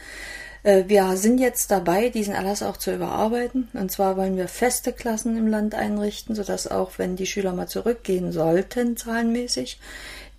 [0.63, 3.69] Äh, wir sind jetzt dabei, diesen Erlass auch zu überarbeiten.
[3.73, 7.67] Und zwar wollen wir feste Klassen im Land einrichten, sodass auch, wenn die Schüler mal
[7.67, 9.79] zurückgehen sollten, zahlenmäßig,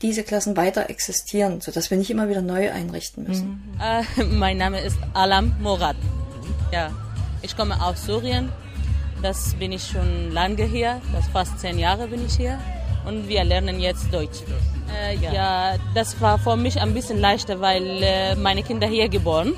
[0.02, 3.72] diese Klassen weiter existieren, sodass wir nicht immer wieder neu einrichten müssen.
[3.74, 4.22] Mhm.
[4.22, 5.96] Äh, mein Name ist Alam Morad.
[6.72, 6.90] Ja,
[7.42, 8.50] ich komme aus Syrien.
[9.22, 11.00] Das bin ich schon lange hier.
[11.12, 12.58] Das fast zehn Jahre bin ich hier.
[13.06, 14.40] Und wir lernen jetzt Deutsch.
[14.98, 15.32] Äh, ja.
[15.32, 15.74] ja.
[15.94, 19.54] das war für mich ein bisschen leichter, weil äh, meine Kinder hier geboren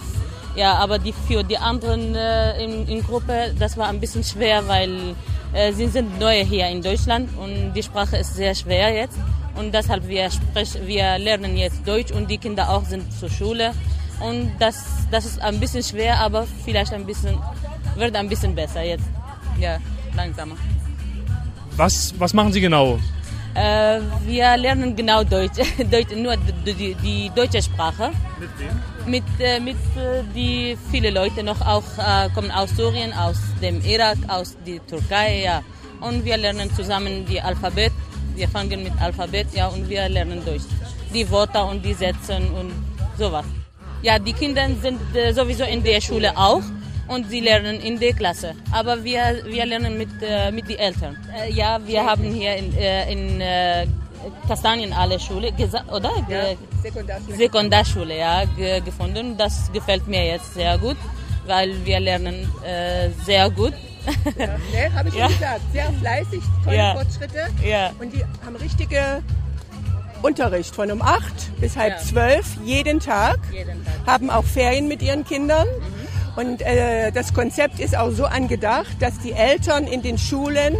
[0.55, 4.69] ja, aber die, für die anderen äh, in, in Gruppe, das war ein bisschen schwer,
[4.69, 5.15] weil
[5.53, 9.17] äh, sie sind neu hier in Deutschland und die Sprache ist sehr schwer jetzt.
[9.55, 13.73] Und deshalb wir sprechen, wir lernen jetzt Deutsch und die Kinder auch sind zur Schule.
[14.21, 17.39] Und das, das ist ein bisschen schwer, aber vielleicht ein bisschen,
[17.97, 19.05] wird ein bisschen besser jetzt.
[19.59, 19.79] Ja,
[20.15, 20.57] langsamer.
[21.77, 22.99] Was, was machen Sie genau?
[23.55, 25.59] Äh, wir lernen genau Deutsch,
[25.91, 28.11] Deutsch nur die, die, die, deutsche Sprache.
[28.41, 28.81] Mit wem?
[29.07, 33.85] Mit, äh, mit äh, die viele Leute noch auch äh, kommen aus Syrien, aus dem
[33.85, 35.61] Irak, aus der Türkei, ja.
[36.01, 37.93] Und wir lernen zusammen die Alphabet.
[38.35, 40.65] Wir fangen mit Alphabet, ja, und wir lernen Deutsch.
[41.13, 42.73] Die Worte und die Sätze und
[43.19, 43.45] sowas.
[44.03, 46.63] Ja, die Kinder sind äh, sowieso in der Schule auch
[47.09, 48.55] und sie lernen in der Klasse.
[48.73, 51.17] Aber wir, wir lernen mit, äh, mit den Eltern.
[51.37, 53.87] Äh, ja, wir haben hier in, äh, in äh,
[54.49, 55.53] Kastanien alle Schule,
[55.93, 56.13] oder?
[56.29, 56.45] Ja,
[56.83, 57.37] Sekundarschule.
[57.37, 58.45] Sekundarschule, ja,
[58.81, 59.37] gefunden.
[59.37, 60.97] Das gefällt mir jetzt sehr gut,
[61.47, 63.75] weil wir lernen äh, sehr gut.
[64.39, 65.25] Ja, ne, habe ich ja.
[65.27, 65.61] schon gesagt.
[65.73, 66.95] Sehr fleißig, tolle ja.
[66.95, 67.49] Fortschritte.
[67.65, 67.91] Ja.
[68.01, 69.23] Und die haben richtige
[70.23, 73.39] Unterricht von um 8 bis halb zwölf jeden Tag.
[73.53, 74.07] Jeden Tag.
[74.07, 75.67] Haben auch Ferien mit ihren Kindern.
[75.67, 76.41] Mhm.
[76.41, 80.77] Und äh, das Konzept ist auch so angedacht, dass die Eltern in den Schulen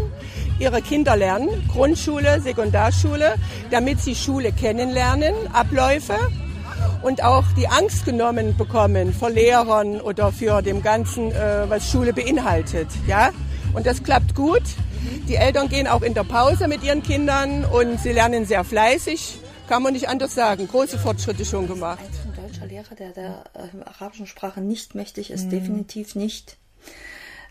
[0.59, 3.35] ihre Kinder lernen, Grundschule, Sekundarschule,
[3.71, 6.17] damit sie Schule kennenlernen, Abläufe
[7.03, 12.13] und auch die Angst genommen bekommen vor Lehrern oder für dem Ganzen, äh, was Schule
[12.13, 12.89] beinhaltet.
[13.07, 13.31] Ja?
[13.75, 14.63] Und das klappt gut.
[15.29, 19.39] Die Eltern gehen auch in der Pause mit ihren Kindern und sie lernen sehr fleißig.
[19.69, 20.69] Kann man nicht anders sagen.
[20.69, 22.05] Große Fortschritte schon gemacht.
[22.69, 25.51] Lehrer, der der äh, arabischen Sprache nicht mächtig ist, mhm.
[25.51, 26.57] definitiv nicht.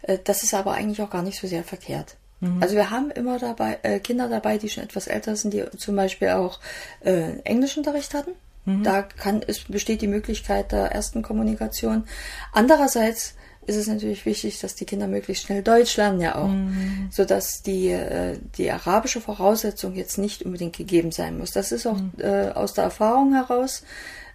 [0.04, 2.16] Äh, das ist aber eigentlich auch gar nicht so sehr verkehrt.
[2.40, 2.62] Mhm.
[2.62, 5.96] Also wir haben immer dabei äh, Kinder dabei, die schon etwas älter sind, die zum
[5.96, 6.60] Beispiel auch
[7.02, 8.32] äh, Englischunterricht hatten.
[8.65, 8.84] Mhm.
[8.84, 12.06] Da kann, es besteht die Möglichkeit der ersten Kommunikation.
[12.52, 13.36] Andererseits
[13.67, 17.10] ist es natürlich wichtig, dass die Kinder möglichst schnell Deutsch lernen ja auch, mhm.
[17.12, 21.52] so dass die äh, die arabische Voraussetzung jetzt nicht unbedingt gegeben sein muss.
[21.52, 22.12] Das ist auch mhm.
[22.17, 23.84] äh, aus der Erfahrung heraus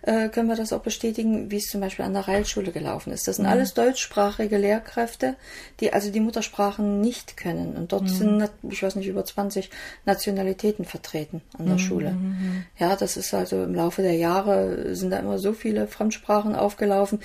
[0.07, 3.27] äh, können wir das auch bestätigen, wie es zum Beispiel an der Reilschule gelaufen ist.
[3.27, 3.51] Das sind mhm.
[3.51, 5.35] alles deutschsprachige Lehrkräfte,
[5.81, 7.77] die also die Muttersprachen nicht können.
[7.77, 8.09] Und dort mhm.
[8.09, 9.69] sind, ich weiß nicht, über 20
[10.05, 11.81] Nationalitäten vertreten an der mhm.
[11.81, 12.11] Schule.
[12.13, 12.65] Mhm.
[12.79, 17.19] Ja, das ist also im Laufe der Jahre sind da immer so viele Fremdsprachen aufgelaufen.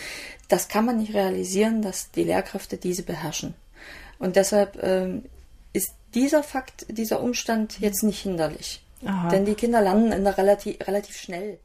[0.50, 3.54] Das kann man nicht realisieren, dass die Lehrkräfte diese beherrschen.
[4.18, 5.26] Und deshalb ähm,
[5.72, 8.84] ist dieser Fakt, dieser Umstand jetzt nicht hinderlich.
[9.06, 9.30] Aha.
[9.30, 11.60] Denn die Kinder lernen in der relativ, relativ schnell.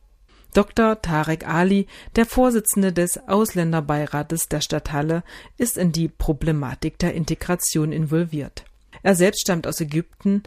[0.56, 1.02] Dr.
[1.02, 5.22] Tarek Ali, der Vorsitzende des Ausländerbeirates der Stadt Halle,
[5.58, 8.64] ist in die Problematik der Integration involviert.
[9.02, 10.44] Er selbst stammt aus Ägypten,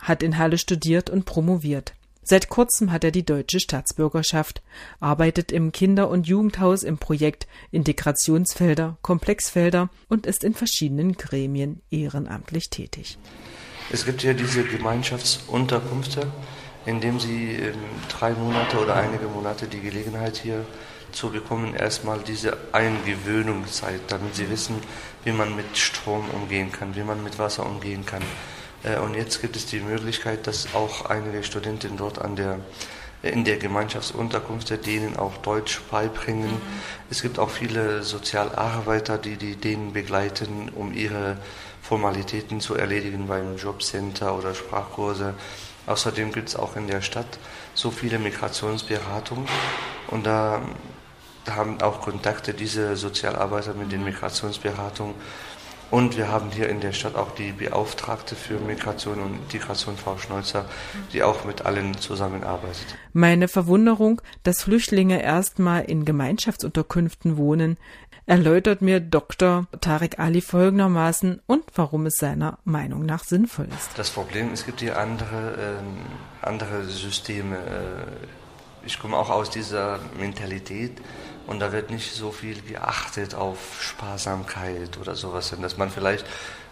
[0.00, 1.94] hat in Halle studiert und promoviert.
[2.22, 4.62] Seit kurzem hat er die deutsche Staatsbürgerschaft,
[5.00, 12.70] arbeitet im Kinder- und Jugendhaus im Projekt Integrationsfelder, Komplexfelder und ist in verschiedenen Gremien ehrenamtlich
[12.70, 13.18] tätig.
[13.90, 16.30] Es gibt hier diese Gemeinschaftsunterkünfte,
[16.88, 17.60] in dem sie
[18.08, 20.64] drei Monate oder einige Monate die Gelegenheit hier
[21.12, 24.76] zu bekommen, erstmal diese Eingewöhnungszeit, damit sie wissen,
[25.24, 28.22] wie man mit Strom umgehen kann, wie man mit Wasser umgehen kann.
[28.84, 32.58] Äh, und jetzt gibt es die Möglichkeit, dass auch einige Studenten dort an der
[33.20, 36.52] in der Gemeinschaftsunterkunft denen auch Deutsch beibringen.
[36.52, 36.60] Mhm.
[37.10, 41.36] Es gibt auch viele Sozialarbeiter, die, die denen begleiten, um ihre
[41.82, 45.34] Formalitäten zu erledigen beim Jobcenter oder Sprachkurse.
[45.88, 47.38] Außerdem gibt es auch in der Stadt
[47.74, 49.46] so viele Migrationsberatungen
[50.08, 50.60] und da
[51.48, 55.14] haben auch Kontakte diese Sozialarbeiter mit den Migrationsberatungen.
[55.90, 60.18] Und wir haben hier in der Stadt auch die Beauftragte für Migration und Integration, Frau
[60.18, 60.66] Schneuzer,
[61.14, 62.84] die auch mit allen zusammenarbeitet.
[63.14, 67.78] Meine Verwunderung, dass Flüchtlinge erstmal in Gemeinschaftsunterkünften wohnen,
[68.28, 69.66] erläutert mir Dr.
[69.80, 73.90] Tarek Ali folgendermaßen und warum es seiner Meinung nach sinnvoll ist.
[73.96, 75.78] Das Problem, es gibt hier andere,
[76.42, 77.56] äh, andere Systeme.
[77.56, 80.92] Äh, ich komme auch aus dieser Mentalität
[81.46, 86.26] und da wird nicht so viel geachtet auf Sparsamkeit oder sowas, dass man vielleicht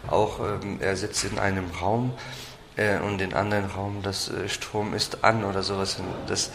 [0.07, 2.13] auch, ähm, er sitzt in einem Raum,
[2.77, 5.97] äh, und den anderen Raum, das äh, Strom ist an oder sowas.
[6.27, 6.51] Das,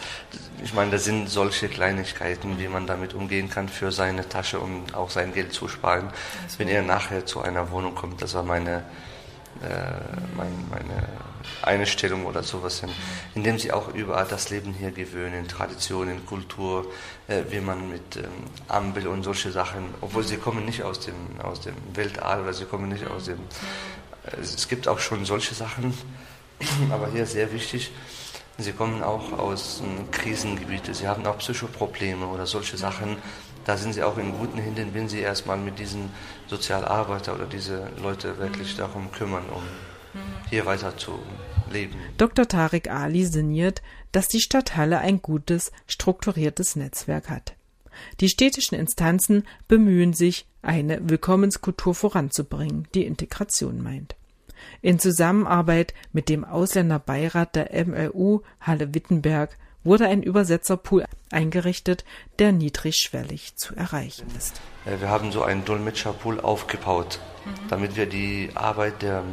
[0.63, 4.85] ich meine, das sind solche Kleinigkeiten, wie man damit umgehen kann für seine Tasche, um
[4.93, 6.09] auch sein Geld zu sparen,
[6.43, 6.59] also.
[6.59, 8.21] wenn er nachher zu einer Wohnung kommt.
[8.21, 8.83] Das war meine,
[9.61, 9.67] äh,
[10.35, 11.07] mein, meine
[11.61, 12.89] Einstellung oder sowas, hin,
[13.35, 16.85] indem sie auch überall das Leben hier gewöhnen, Traditionen, Kultur,
[17.27, 18.23] äh, wie man mit ähm,
[18.69, 22.65] Ampel und solche Sachen, obwohl sie kommen nicht aus dem, aus dem Weltall oder sie
[22.65, 23.39] kommen nicht aus dem
[24.41, 25.93] es gibt auch schon solche Sachen,
[26.91, 27.91] aber hier sehr wichtig,
[28.57, 33.17] sie kommen auch aus ähm, Krisengebieten, sie haben auch Psychoprobleme oder solche Sachen.
[33.65, 36.11] Da sind sie auch in guten Händen, wenn sie erstmal mit diesen
[36.47, 38.77] Sozialarbeiter oder diese Leute wirklich mhm.
[38.77, 40.49] darum kümmern, um mhm.
[40.49, 41.19] hier weiter zu
[41.71, 41.95] leben.
[42.17, 42.47] Dr.
[42.47, 43.81] Tarek Ali sinniert,
[44.11, 47.55] dass die Stadt Halle ein gutes, strukturiertes Netzwerk hat.
[48.19, 54.15] Die städtischen Instanzen bemühen sich, eine Willkommenskultur voranzubringen, die Integration meint.
[54.81, 62.05] In Zusammenarbeit mit dem Ausländerbeirat der MLU Halle-Wittenberg wurde ein Übersetzerpool eingerichtet,
[62.39, 64.61] der niedrigschwellig zu erreichen ist.
[64.85, 67.49] Wir haben so einen Dolmetscherpool aufgebaut, mhm.
[67.69, 69.23] damit wir die Arbeit der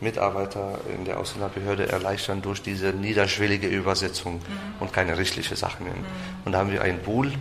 [0.00, 4.40] Mitarbeiter in der Ausländerbehörde erleichtern durch diese niederschwellige Übersetzung mhm.
[4.80, 5.86] und keine rechtliche Sachen.
[5.86, 6.04] Mhm.
[6.44, 7.32] Und da haben wir einen Pool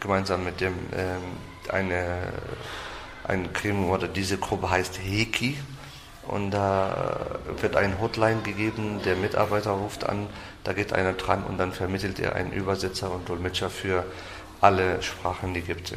[0.00, 1.22] gemeinsam mit dem ähm,
[1.70, 2.32] eine,
[3.26, 5.56] ein Gremium oder diese Gruppe heißt Heki.
[6.26, 10.26] Und da wird ein Hotline gegeben, der Mitarbeiter ruft an,
[10.64, 14.06] da geht einer dran und dann vermittelt er einen Übersetzer und Dolmetscher für
[14.62, 15.92] alle Sprachen, die gibt.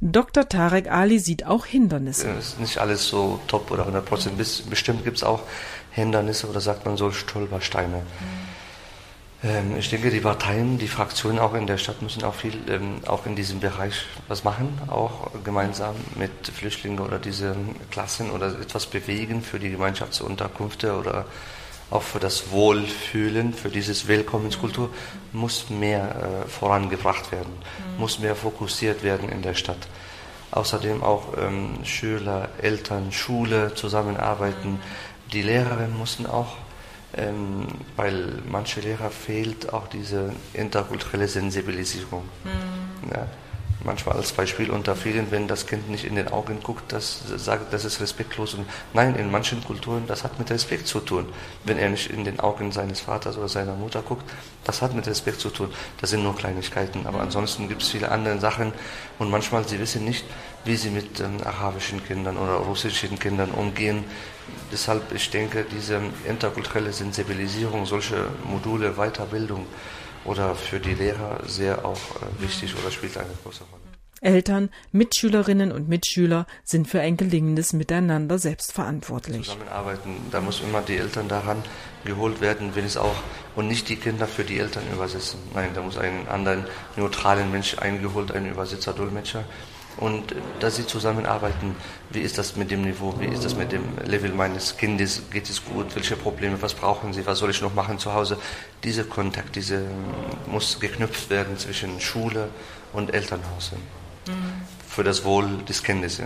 [0.00, 0.48] Dr.
[0.48, 2.28] Tarek Ali sieht auch Hindernisse.
[2.30, 4.36] Es ist nicht alles so top oder 100 Prozent.
[4.36, 5.42] Bestimmt gibt es auch
[5.92, 7.98] Hindernisse oder sagt man so Stolpersteine.
[7.98, 8.45] Mhm.
[9.46, 13.00] Ähm, ich denke, die Parteien, die Fraktionen auch in der Stadt müssen auch viel ähm,
[13.06, 18.86] auch in diesem Bereich was machen, auch gemeinsam mit Flüchtlingen oder diesen Klassen oder etwas
[18.86, 21.26] bewegen für die Gemeinschaftsunterkünfte oder
[21.90, 24.90] auch für das Wohlfühlen, für dieses Willkommenskultur
[25.32, 28.00] muss mehr äh, vorangebracht werden, mhm.
[28.00, 29.86] muss mehr fokussiert werden in der Stadt.
[30.50, 34.80] Außerdem auch ähm, Schüler, Eltern, Schule zusammenarbeiten.
[35.32, 36.56] Die Lehrerinnen mussten auch
[37.16, 42.22] ähm, weil manche Lehrer fehlt auch diese interkulturelle Sensibilisierung.
[42.44, 43.10] Mhm.
[43.10, 43.26] Ja,
[43.86, 47.72] manchmal als Beispiel unter vielen, wenn das Kind nicht in den Augen guckt, das sagt,
[47.72, 48.54] das ist respektlos.
[48.54, 51.26] Und nein, in manchen Kulturen, das hat mit Respekt zu tun.
[51.64, 54.28] Wenn er nicht in den Augen seines Vaters oder seiner Mutter guckt,
[54.64, 55.72] das hat mit Respekt zu tun.
[56.00, 57.06] Das sind nur Kleinigkeiten.
[57.06, 58.72] Aber ansonsten gibt es viele andere Sachen.
[59.18, 60.24] Und manchmal, sie wissen nicht,
[60.64, 64.04] wie sie mit ähm, arabischen Kindern oder russischen Kindern umgehen.
[64.72, 69.66] Deshalb, ich denke, diese interkulturelle Sensibilisierung, solche Module, Weiterbildung
[70.26, 73.82] oder für die Lehrer sehr auch äh, wichtig oder spielt eine große Rolle.
[74.22, 79.44] Eltern, Mitschülerinnen und Mitschüler sind für ein gelingendes Miteinander selbst verantwortlich.
[79.44, 81.62] Zusammenarbeiten, da muss immer die Eltern daran
[82.04, 83.14] geholt werden, wenn es auch
[83.56, 85.38] und nicht die Kinder für die Eltern übersetzen.
[85.54, 86.64] Nein, da muss ein anderen
[86.96, 89.44] neutralen Mensch eingeholt, ein Übersetzer, Dolmetscher.
[89.98, 91.74] Und dass sie zusammenarbeiten,
[92.10, 95.48] wie ist das mit dem Niveau, wie ist das mit dem Level meines Kindes, geht
[95.48, 98.36] es gut, welche Probleme, was brauchen sie, was soll ich noch machen zu Hause.
[98.84, 99.84] Dieser Kontakt, diese
[100.46, 102.50] muss geknüpft werden zwischen Schule
[102.92, 103.72] und Elternhaus
[104.26, 104.32] mhm.
[104.86, 106.20] für das Wohl des Kindes.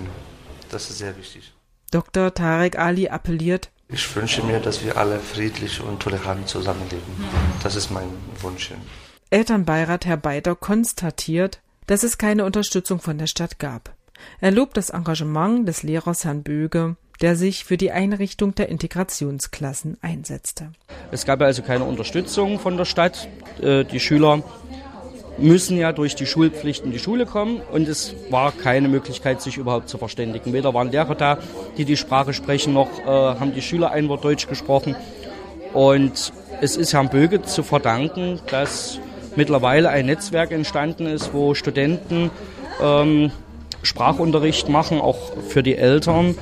[0.68, 1.52] Das ist sehr wichtig.
[1.92, 2.34] Dr.
[2.34, 7.02] Tarek Ali appelliert, ich wünsche mir, dass wir alle friedlich und tolerant zusammenleben.
[7.62, 8.08] Das ist mein
[8.40, 8.70] Wunsch.
[9.30, 13.96] Elternbeirat Herr Beiter konstatiert, dass es keine Unterstützung von der Stadt gab.
[14.40, 19.98] Er lobt das Engagement des Lehrers Herrn Böge, der sich für die Einrichtung der Integrationsklassen
[20.00, 20.70] einsetzte.
[21.10, 23.26] Es gab also keine Unterstützung von der Stadt.
[23.60, 24.44] Äh, die Schüler
[25.36, 29.56] müssen ja durch die Schulpflicht in die Schule kommen und es war keine Möglichkeit, sich
[29.56, 30.52] überhaupt zu verständigen.
[30.52, 31.38] Weder waren Lehrer da,
[31.76, 34.94] die die Sprache sprechen, noch äh, haben die Schüler ein Wort Deutsch gesprochen.
[35.72, 39.00] Und es ist Herrn Böge zu verdanken, dass
[39.36, 42.30] mittlerweile ein Netzwerk entstanden ist, wo Studenten
[42.82, 43.30] ähm,
[43.82, 46.34] Sprachunterricht machen, auch für die Eltern.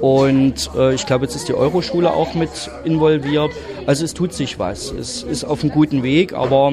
[0.00, 3.52] Und äh, ich glaube, jetzt ist die Euroschule auch mit involviert.
[3.86, 4.90] Also es tut sich was.
[4.90, 6.72] Es ist auf einem guten Weg, aber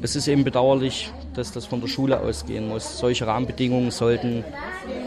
[0.00, 2.98] es ist eben bedauerlich, dass das von der Schule ausgehen muss.
[2.98, 4.44] Solche Rahmenbedingungen sollten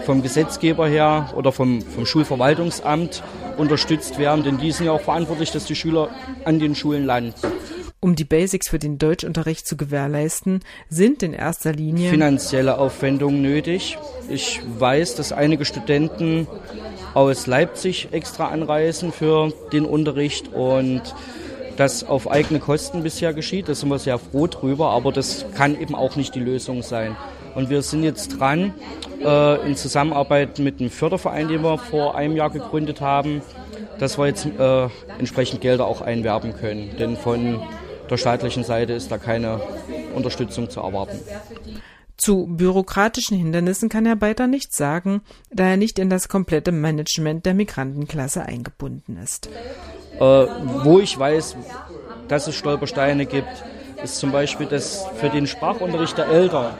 [0.05, 3.23] vom Gesetzgeber her oder vom, vom Schulverwaltungsamt
[3.57, 6.09] unterstützt werden, denn die sind ja auch verantwortlich, dass die Schüler
[6.45, 7.33] an den Schulen landen.
[8.03, 13.99] Um die Basics für den Deutschunterricht zu gewährleisten, sind in erster Linie finanzielle Aufwendungen nötig.
[14.27, 16.47] Ich weiß, dass einige Studenten
[17.13, 21.03] aus Leipzig extra anreisen für den Unterricht und
[21.77, 23.69] das auf eigene Kosten bisher geschieht.
[23.69, 27.15] Da sind wir sehr froh drüber, aber das kann eben auch nicht die Lösung sein.
[27.53, 28.73] Und wir sind jetzt dran,
[29.23, 33.43] äh, in Zusammenarbeit mit einem Förderverein, den wir vor einem Jahr gegründet haben,
[33.99, 34.87] dass wir jetzt äh,
[35.19, 36.95] entsprechend Gelder auch einwerben können.
[36.97, 37.61] Denn von
[38.11, 39.61] der staatlichen Seite ist da keine
[40.13, 41.19] Unterstützung zu erwarten.
[42.17, 47.47] Zu bürokratischen Hindernissen kann Herr Beiter nichts sagen, da er nicht in das komplette Management
[47.47, 49.49] der Migrantenklasse eingebunden ist.
[50.19, 51.55] Äh, wo ich weiß,
[52.27, 53.63] dass es Stolpersteine gibt,
[54.03, 56.75] ist zum Beispiel, dass für den Sprachunterricht der Eltern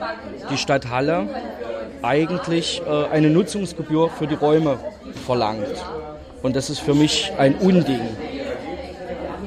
[0.50, 1.28] die Stadt Halle
[2.02, 4.78] eigentlich äh, eine Nutzungsgebühr für die Räume
[5.24, 5.66] verlangt.
[6.42, 8.00] Und das ist für mich ein Unding.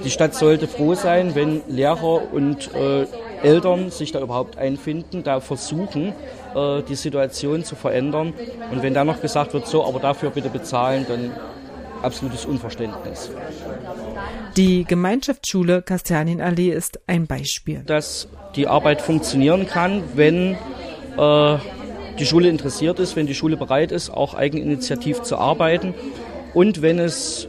[0.05, 3.07] Die Stadt sollte froh sein, wenn Lehrer und äh,
[3.41, 6.13] Eltern sich da überhaupt einfinden, da versuchen,
[6.55, 8.33] äh, die Situation zu verändern.
[8.71, 11.31] Und wenn dann noch gesagt wird, so, aber dafür bitte bezahlen, dann
[12.03, 13.31] absolutes Unverständnis.
[14.55, 17.81] Die Gemeinschaftsschule Kastanienallee ist ein Beispiel.
[17.85, 20.55] Dass die Arbeit funktionieren kann, wenn
[21.17, 21.57] äh,
[22.19, 25.95] die Schule interessiert ist, wenn die Schule bereit ist, auch eigeninitiativ zu arbeiten
[26.53, 27.47] und wenn es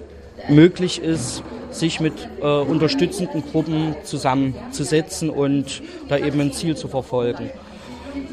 [0.49, 1.43] möglich ist,
[1.79, 7.51] sich mit äh, unterstützenden Gruppen zusammenzusetzen und da eben ein Ziel zu verfolgen.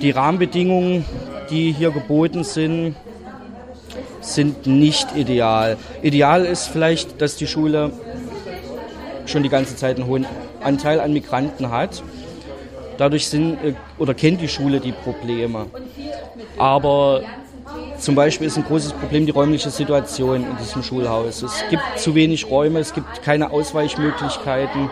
[0.01, 1.05] Die Rahmenbedingungen,
[1.49, 2.95] die hier geboten sind,
[4.21, 5.77] sind nicht ideal.
[6.01, 7.91] Ideal ist vielleicht, dass die Schule
[9.25, 10.25] schon die ganze Zeit einen hohen
[10.61, 12.01] Anteil an Migranten hat.
[12.97, 15.65] Dadurch sind äh, oder kennt die Schule die Probleme.
[16.57, 17.23] Aber
[17.99, 21.41] zum Beispiel ist ein großes Problem die räumliche Situation in diesem Schulhaus.
[21.41, 24.89] Es gibt zu wenig Räume, es gibt keine Ausweichmöglichkeiten.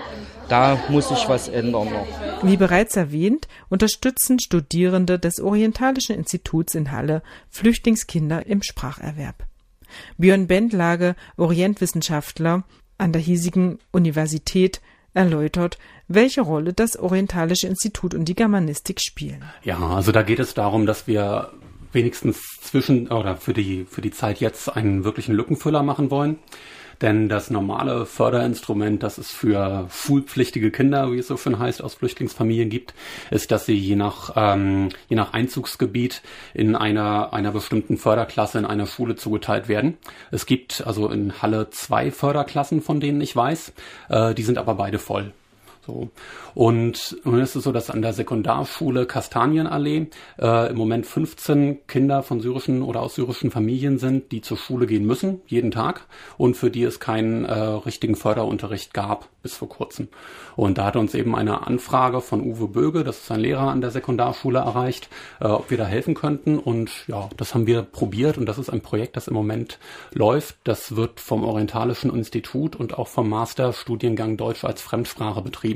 [0.47, 2.43] Da muss sich was ändern noch.
[2.43, 9.45] Wie bereits erwähnt, unterstützen Studierende des Orientalischen Instituts in Halle Flüchtlingskinder im Spracherwerb.
[10.17, 12.63] Björn Bendlage, Orientwissenschaftler
[12.97, 14.81] an der hiesigen Universität,
[15.13, 19.43] erläutert, welche Rolle das Orientalische Institut und die Germanistik spielen.
[19.63, 21.51] Ja, also da geht es darum, dass wir
[21.91, 26.39] wenigstens zwischen oder für die, für die Zeit jetzt einen wirklichen Lückenfüller machen wollen.
[27.01, 31.95] Denn das normale Förderinstrument, das es für schulpflichtige Kinder, wie es so schön heißt, aus
[31.95, 32.93] Flüchtlingsfamilien gibt,
[33.31, 36.21] ist, dass sie je nach, ähm, je nach Einzugsgebiet
[36.53, 39.97] in einer, einer bestimmten Förderklasse in einer Schule zugeteilt werden.
[40.29, 43.73] Es gibt also in Halle zwei Förderklassen, von denen ich weiß.
[44.09, 45.33] Äh, die sind aber beide voll.
[45.85, 46.09] So.
[46.53, 50.07] Und nun ist es so, dass an der Sekundarschule Kastanienallee
[50.39, 54.85] äh, im Moment 15 Kinder von syrischen oder aus syrischen Familien sind, die zur Schule
[54.85, 56.05] gehen müssen, jeden Tag,
[56.37, 60.07] und für die es keinen äh, richtigen Förderunterricht gab bis vor kurzem.
[60.55, 63.81] Und da hat uns eben eine Anfrage von Uwe Böge, das ist ein Lehrer an
[63.81, 66.59] der Sekundarschule, erreicht, äh, ob wir da helfen könnten.
[66.59, 69.79] Und ja, das haben wir probiert und das ist ein Projekt, das im Moment
[70.13, 70.57] läuft.
[70.63, 75.70] Das wird vom Orientalischen Institut und auch vom Masterstudiengang Deutsch als Fremdsprache betrieben.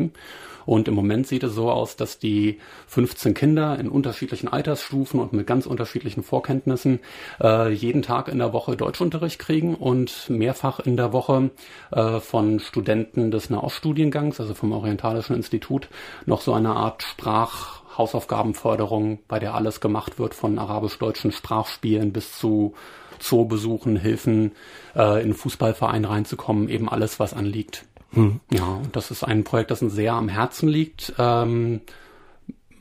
[0.66, 5.34] Und im Moment sieht es so aus, dass die 15 Kinder in unterschiedlichen Altersstufen und
[5.34, 7.00] mit ganz unterschiedlichen Vorkenntnissen
[7.42, 11.52] äh, jeden Tag in der Woche Deutschunterricht kriegen und mehrfach in der Woche
[11.92, 15.88] äh, von Studenten des Nahoststudiengangs, also vom Orientalischen Institut,
[16.26, 22.38] noch so eine Art Sprach Hausaufgabenförderung, bei der alles gemacht wird, von arabisch-deutschen Sprachspielen bis
[22.38, 22.74] zu
[23.20, 24.52] Zoobesuchen, Hilfen,
[24.96, 27.86] äh, in Fußballverein reinzukommen, eben alles, was anliegt.
[28.16, 28.40] Hm.
[28.50, 31.14] Ja, und das ist ein Projekt, das uns sehr am Herzen liegt.
[31.20, 31.82] Ähm,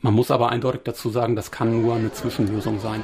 [0.01, 3.03] man muss aber eindeutig dazu sagen, das kann nur eine Zwischenlösung sein.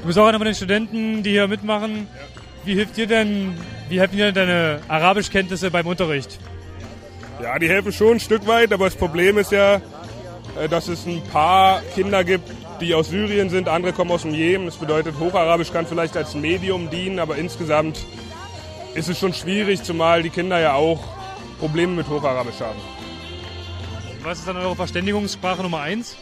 [0.00, 2.06] Du bist auch einer von den Studenten, die hier mitmachen.
[2.64, 3.58] Wie hilft dir denn,
[3.90, 6.38] wie helfen dir deine Arabischkenntnisse beim Unterricht?
[7.42, 9.80] Ja, die helfen schon ein Stück weit, aber das Problem ist ja,
[10.58, 14.34] äh, dass es ein paar Kinder gibt, die aus Syrien sind, andere kommen aus dem
[14.34, 14.66] Jemen.
[14.66, 18.04] Das bedeutet, Hocharabisch kann vielleicht als Medium dienen, aber insgesamt
[18.94, 21.00] ist es schon schwierig, zumal die Kinder ja auch
[21.60, 22.78] Probleme mit Hocharabisch haben.
[24.22, 26.16] Was ist dann eure Verständigungssprache Nummer eins?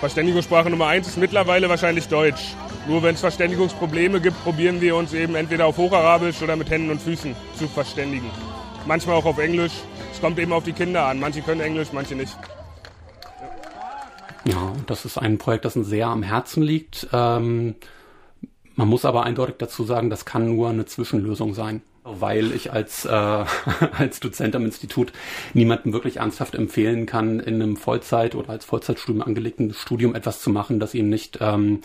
[0.00, 2.54] Verständigungssprache Nummer eins ist mittlerweile wahrscheinlich Deutsch.
[2.86, 6.90] Nur wenn es Verständigungsprobleme gibt, probieren wir uns eben entweder auf Hocharabisch oder mit Händen
[6.90, 8.30] und Füßen zu verständigen.
[8.86, 9.72] Manchmal auch auf Englisch.
[10.20, 11.18] Kommt eben auf die Kinder an.
[11.18, 12.36] Manche können Englisch, manche nicht.
[14.44, 17.08] Ja, das ist ein Projekt, das uns sehr am Herzen liegt.
[17.12, 17.74] Ähm,
[18.74, 23.04] man muss aber eindeutig dazu sagen, das kann nur eine Zwischenlösung sein weil ich als,
[23.04, 23.10] äh,
[23.98, 25.12] als Dozent am Institut
[25.54, 30.50] niemandem wirklich ernsthaft empfehlen kann, in einem Vollzeit- oder als Vollzeitstudium angelegten Studium etwas zu
[30.50, 31.80] machen, das ihm nicht ähm,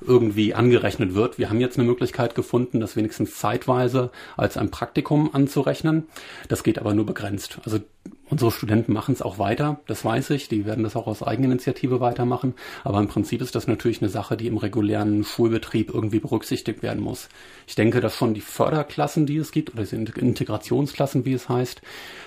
[0.00, 1.38] irgendwie angerechnet wird.
[1.38, 6.06] Wir haben jetzt eine Möglichkeit gefunden, das wenigstens zeitweise als ein Praktikum anzurechnen.
[6.48, 7.58] Das geht aber nur begrenzt.
[7.64, 7.80] Also
[8.28, 10.48] Unsere Studenten machen es auch weiter, das weiß ich.
[10.48, 12.54] Die werden das auch aus Eigeninitiative weitermachen.
[12.82, 17.02] Aber im Prinzip ist das natürlich eine Sache, die im regulären Schulbetrieb irgendwie berücksichtigt werden
[17.02, 17.28] muss.
[17.66, 21.82] Ich denke, dass schon die Förderklassen, die es gibt, oder die Integrationsklassen, wie es heißt,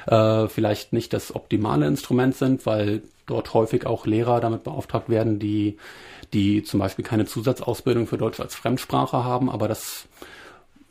[0.07, 5.39] äh, vielleicht nicht das optimale Instrument sind, weil dort häufig auch Lehrer damit beauftragt werden,
[5.39, 5.77] die,
[6.33, 9.49] die zum Beispiel keine Zusatzausbildung für Deutsch als Fremdsprache haben.
[9.49, 10.07] Aber das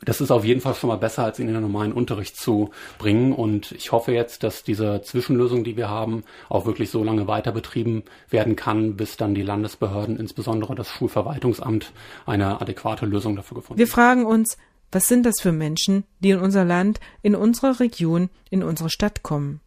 [0.01, 2.71] das ist auf jeden Fall schon mal besser, als ihn in den normalen Unterricht zu
[2.97, 3.33] bringen.
[3.33, 7.51] Und ich hoffe jetzt, dass diese Zwischenlösung, die wir haben, auch wirklich so lange weiter
[7.51, 11.91] betrieben werden kann, bis dann die Landesbehörden, insbesondere das Schulverwaltungsamt,
[12.25, 13.79] eine adäquate Lösung dafür gefunden haben.
[13.79, 14.57] Wir fragen uns,
[14.91, 19.21] was sind das für Menschen, die in unser Land, in unsere Region, in unsere Stadt
[19.21, 19.59] kommen?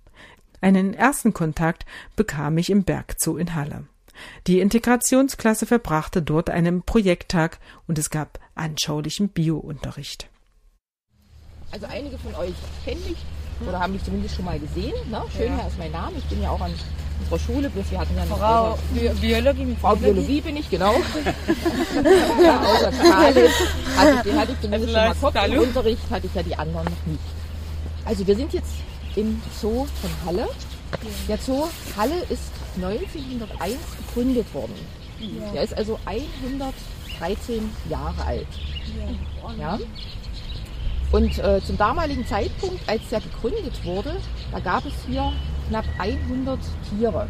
[0.60, 1.84] Einen ersten Kontakt
[2.16, 3.84] bekam ich im Bergzoo in Halle.
[4.46, 10.28] Die Integrationsklasse verbrachte dort einen Projekttag und es gab anschaulichen Biounterricht.
[11.70, 12.54] Also einige von euch
[12.84, 13.16] kennen mich
[13.66, 14.94] oder haben mich zumindest schon mal gesehen.
[15.10, 15.22] Ne?
[15.36, 15.66] Schönherr ja.
[15.66, 16.18] ist mein Name.
[16.18, 16.72] Ich bin ja auch an
[17.20, 19.76] unserer Schule, bloß wir hatten ja eine Frau Bi Biologie.
[19.80, 20.94] Frau Biologie bin ich, genau.
[22.42, 23.52] ja, außer Thales
[23.96, 25.54] hatte, den hatte ich zumindest also schon mal kurz.
[25.54, 27.22] Im Unterricht hatte ich ja die anderen noch nicht.
[28.04, 28.72] Also wir sind jetzt
[29.16, 30.48] im Zoo von Halle.
[31.28, 33.76] Der Zoo Halle ist 1901
[34.06, 34.74] gegründet worden.
[35.18, 35.54] Ja.
[35.54, 38.46] Er ist also 113 Jahre alt.
[39.58, 39.78] Ja.
[41.12, 44.16] Und äh, zum damaligen Zeitpunkt, als er gegründet wurde,
[44.50, 45.32] da gab es hier
[45.68, 47.28] knapp 100 Tiere.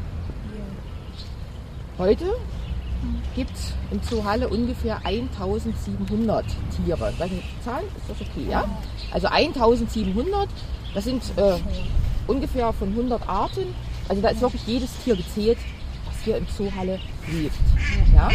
[1.99, 2.37] Heute
[3.35, 6.45] gibt es im Zoo Halle ungefähr 1700
[6.77, 7.13] Tiere.
[7.19, 8.65] Das sind Zahlen, ist das okay, ja?
[9.13, 10.49] Also 1700,
[10.95, 11.57] das sind äh,
[12.27, 13.75] ungefähr von 100 Arten
[14.09, 15.59] also da ist wirklich jedes Tier gezählt,
[16.07, 16.99] was hier im Zoo Halle
[17.31, 17.55] lebt.
[18.15, 18.31] Ja?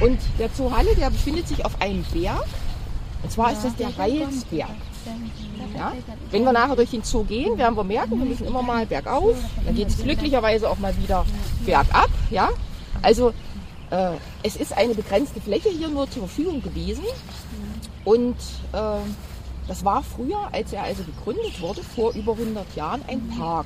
[0.00, 2.44] Und der Zoo Halle, der befindet sich auf einem Berg.
[3.22, 4.68] Und zwar ist das der Reilsberg.
[5.76, 5.92] Ja?
[6.30, 9.36] Wenn wir nachher durch den Zoo gehen, werden wir merken, wir müssen immer mal bergauf.
[9.64, 11.24] Dann geht es glücklicherweise auch mal wieder
[11.64, 12.10] bergab.
[12.30, 12.50] Ja?
[13.00, 13.32] Also
[13.90, 17.04] äh, es ist eine begrenzte Fläche hier nur zur Verfügung gewesen.
[18.04, 18.36] Und
[18.72, 18.98] äh,
[19.72, 23.64] das war früher, als er also gegründet wurde, vor über 100 Jahren, ein Park.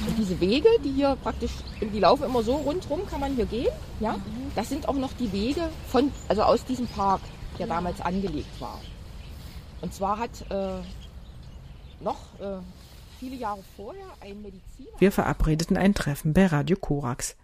[0.00, 1.50] Und diese Wege, die hier praktisch,
[1.82, 3.68] die laufen immer so rundherum, kann man hier gehen.
[4.00, 4.16] Ja?
[4.54, 7.20] Das sind auch noch die Wege von, also aus diesem Park,
[7.58, 8.80] der damals angelegt war.
[9.82, 10.80] Und zwar hat äh,
[12.02, 12.62] noch äh,
[13.20, 14.98] viele Jahre vorher ein Mediziner.
[14.98, 17.36] Wir verabredeten ein Treffen bei Radio Korax.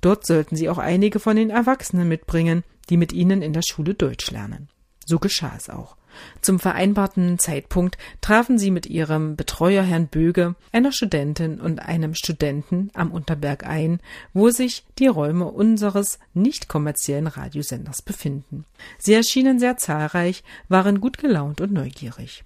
[0.00, 3.94] Dort sollten sie auch einige von den Erwachsenen mitbringen, die mit ihnen in der Schule
[3.94, 4.68] Deutsch lernen.
[5.06, 5.96] So geschah es auch.
[6.40, 12.90] Zum vereinbarten Zeitpunkt trafen sie mit ihrem Betreuer Herrn Böge, einer Studentin und einem Studenten
[12.94, 14.00] am Unterberg ein,
[14.32, 18.64] wo sich die Räume unseres nicht kommerziellen Radiosenders befinden.
[18.98, 22.44] Sie erschienen sehr zahlreich, waren gut gelaunt und neugierig.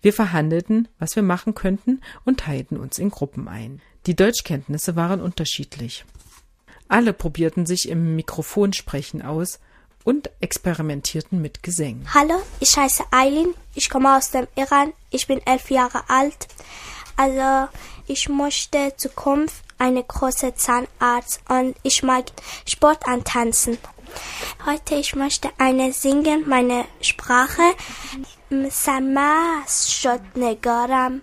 [0.00, 3.80] Wir verhandelten, was wir machen könnten und teilten uns in Gruppen ein.
[4.06, 6.04] Die Deutschkenntnisse waren unterschiedlich.
[6.88, 9.60] Alle probierten sich im Mikrofonsprechen aus
[10.03, 12.07] und experimentierten mit Gesängen.
[12.13, 16.47] Hallo, ich heiße Eileen, ich komme aus dem Iran, ich bin elf Jahre alt.
[17.17, 17.69] Also
[18.07, 22.25] ich möchte Zukunft eine große Zahnarzt und ich mag
[22.65, 23.77] Sport antanzen.
[24.65, 27.75] Heute ich möchte eine singen, meine Sprache.
[28.69, 31.21] سمس شد نگارم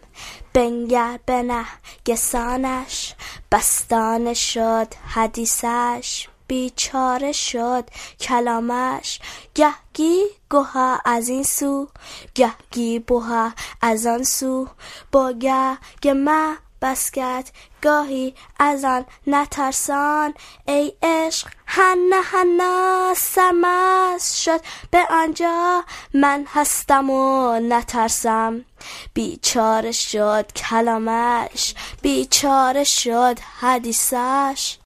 [0.54, 1.64] بنگر بنه
[2.06, 3.14] گسانش
[3.52, 7.89] بستانه شد حدیثش بیچاره شد
[8.19, 9.19] کلامش.
[9.55, 11.87] گهگی گوها از این سو
[12.35, 14.67] گهگی بوها از آن سو.
[15.11, 17.49] با گه گمه بسکت
[17.81, 20.33] گاهی از آن نترسان.
[20.67, 25.83] ای عشق هنه هنه سمس شد به آنجا
[26.13, 28.65] من هستم و نترسم.
[29.13, 34.77] بیچاره شد کلامش بیچاره شد حدیثش.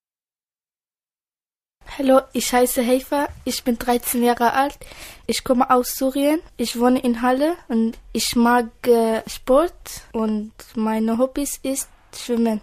[1.98, 4.78] Hallo, ich heiße Heifa, ich bin 13 Jahre alt,
[5.28, 11.18] ich komme aus Syrien, ich wohne in Halle und ich mag äh, Sport und meine
[11.20, 12.62] Hobbys ist Schwimmen.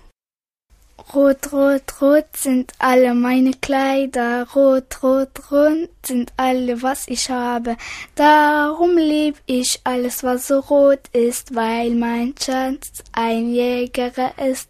[1.15, 7.77] Rot, rot, rot sind alle meine Kleider, rot, rot, rot sind alle, was ich habe.
[8.15, 14.69] Darum lieb ich alles, was so rot ist, weil mein Schatz ein Jäger ist.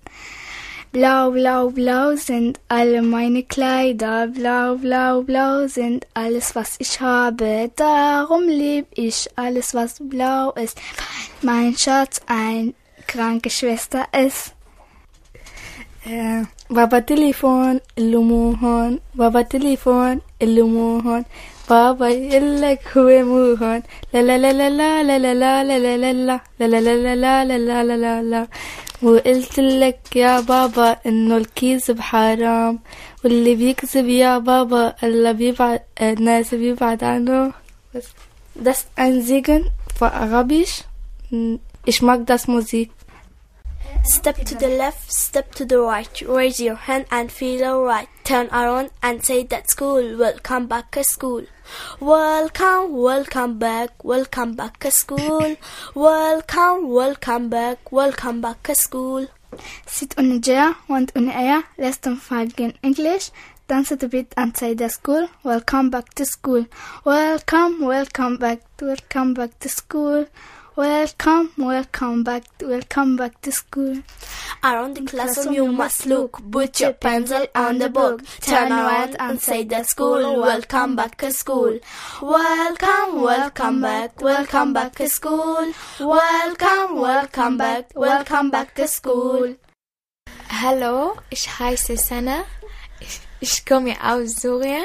[0.92, 7.70] Blau, blau, blau sind alle meine Kleider, blau, blau, blau sind alles, was ich habe.
[7.76, 10.80] Darum lieb ich alles, was blau ist,
[11.42, 12.74] mein Schatz ein
[13.06, 14.52] kranke Schwester ist.
[16.68, 21.24] Baba Telefon, Illumuhon, Baba Telefon, Illumuhon,
[21.68, 26.66] Baba Illek Huemuhon, la la la la la la la la la la la la
[26.66, 28.46] la la la la la la la
[29.02, 32.80] وقلت لك يا بابا انه الكذب حرام
[33.24, 37.52] واللي بيكذب يا بابا الا بيبعد الناس بيبعد عنه
[37.94, 38.04] بس
[38.56, 38.86] das
[39.28, 40.84] Segen für Arabisch
[41.86, 42.90] ich mag das Musik
[44.02, 46.22] Step to the left, step to the right.
[46.22, 48.08] Raise your hand and feel alright.
[48.24, 50.16] Turn around and say that school.
[50.16, 51.42] Welcome back to school.
[52.00, 55.56] Welcome, welcome back, welcome back to school.
[55.94, 59.26] Welcome, welcome back, welcome back to school.
[59.86, 63.30] Sit on a chair, want on air, lesson five in English.
[63.68, 65.28] Dance a bit outside the school.
[65.44, 66.66] Welcome back to school.
[67.04, 70.26] Welcome, welcome back, welcome back to school.
[70.76, 74.02] Welcome, welcome back, welcome back to school.
[74.62, 79.40] Around the classroom you must look, put your pencil on the book, turn around and
[79.40, 81.78] say that school, welcome back to school.
[82.20, 85.72] Welcome, welcome back, welcome back to school.
[85.98, 89.56] Welcome, welcome back, welcome back to school.
[90.48, 92.44] Hallo, ich heiße Sana.
[93.00, 94.84] Ich, ich komme aus Syrien.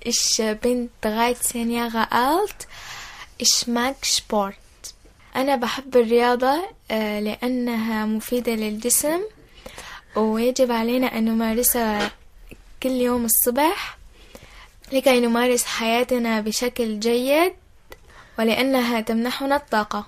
[0.00, 2.68] Ich bin 13 Jahre alt.
[3.38, 4.54] Ich mag Sport.
[5.36, 9.20] أنا بحب الرياضة لأنها مفيدة للجسم
[10.16, 12.10] ويجب علينا أن نمارسها
[12.82, 13.98] كل يوم الصبح
[14.92, 17.52] لكي نمارس حياتنا بشكل جيد
[18.38, 20.06] ولأنها تمنحنا الطاقة.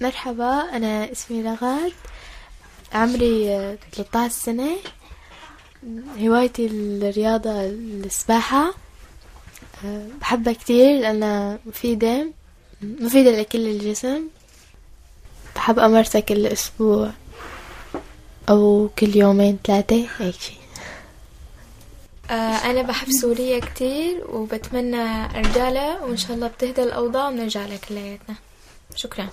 [0.00, 1.92] مرحبا أنا اسمي لغاد
[2.92, 3.46] عمري
[3.92, 4.76] 13 سنة.
[6.18, 8.74] هوايتي الرياضة السباحة.
[10.20, 12.26] بحبها كتير لأنها مفيدة.
[12.82, 14.22] مفيدة لكل الجسم.
[15.56, 17.10] بحب أمارسها كل أسبوع
[18.48, 20.52] أو كل يومين ثلاثة هيك شي.
[22.30, 28.36] أنا بحب سوريا كتير وبتمنى أرجع لها وإن شاء الله بتهدى الأوضاع ونرجع لها كلياتنا
[28.94, 29.28] شكرا.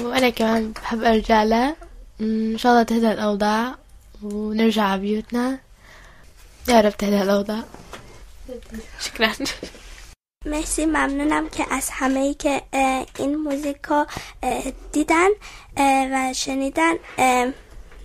[0.00, 1.76] وأنا كمان بحب أرجع لها
[2.20, 3.74] إن شاء الله تهدى الأوضاع
[4.22, 5.58] ونرجع على بيوتنا.
[6.68, 7.64] يا رب تهدى الأوضاع.
[9.00, 9.32] شكرا.
[10.46, 12.62] مرسی ممنونم که از همه ای که
[13.18, 14.06] این موزیک رو
[14.92, 15.28] دیدن
[16.12, 16.94] و شنیدن.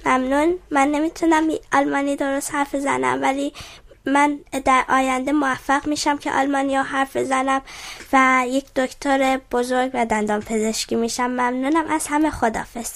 [0.06, 0.60] ممنون.
[0.72, 3.54] من نمی‌تونم آلمانی درست حرف زنم ولی
[4.06, 7.62] من در آینده موفق میشم که آلمانی ها حرف زنم
[8.14, 11.28] و یک دکتر بزرگ و دندان پزشکی میشم.
[11.28, 12.92] ممنونم از همه خدافز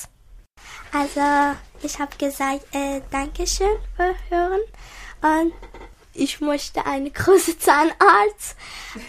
[0.93, 4.61] Also, ich habe gesagt, äh, Dankeschön für Hören
[5.21, 5.53] und
[6.14, 8.56] ich möchte eine große Zahnarzt.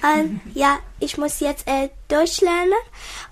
[0.03, 2.73] Und ja, ich muss jetzt äh, durchlernen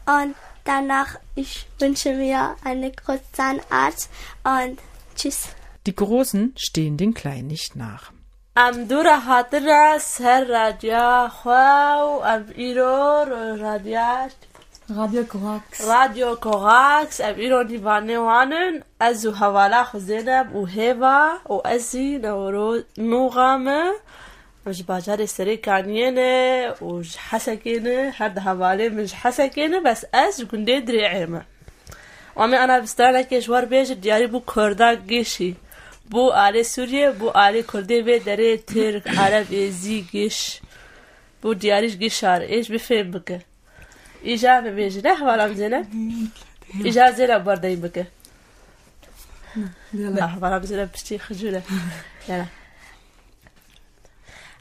[0.05, 4.09] und danach, ich wünsche mir eine große Zahnarzt
[4.43, 4.79] und
[5.15, 5.49] tschüss.
[5.85, 8.11] Die Großen stehen den Kleinen nicht nach.
[8.55, 13.55] ام دور خاطر سر رادیا خواو ام ایرو رو
[14.90, 15.80] Radio Korax.
[15.88, 22.20] Radio Korax, ایرانی بانوانن از حوالا زینب و هیوا و اسی
[22.98, 23.92] نوغامه
[24.66, 31.42] مش باجار سری كانينا وش حسكينا هاد هوالي مش حسكينا بس أس كون ديدري عيمة
[32.36, 35.54] وامي انا بستانا جوار بيج دياري بو كردان جيشي
[36.10, 39.46] بو آلي سوريا بو آلي كردي بي داري ترك عرب
[40.12, 40.60] جيش
[41.42, 43.53] بو دياريش جيشار ايش بفهم بك
[44.24, 45.84] İcabı mecine havalam zine.
[46.84, 48.06] İcabı zine bardayım bıkı.
[49.94, 50.76] بکه.
[50.78, 51.62] نه pişti hıcule.
[52.28, 52.46] Yana.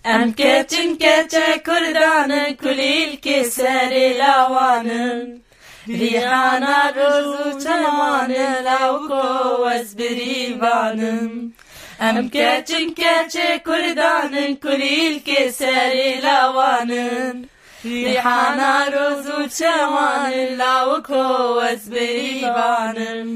[0.05, 5.41] ام که ام که چه کردانن کلیل که سری لوانن
[5.87, 9.23] ریحانا روزو چمانن لوکو
[9.63, 11.53] وز بریبانن
[11.99, 17.49] ام که چن که کردانن کلیل که سری لوانن
[17.83, 21.25] ریحانا ڕۆز و چەوانن لاوەکۆ
[21.57, 23.29] وەس بریبانن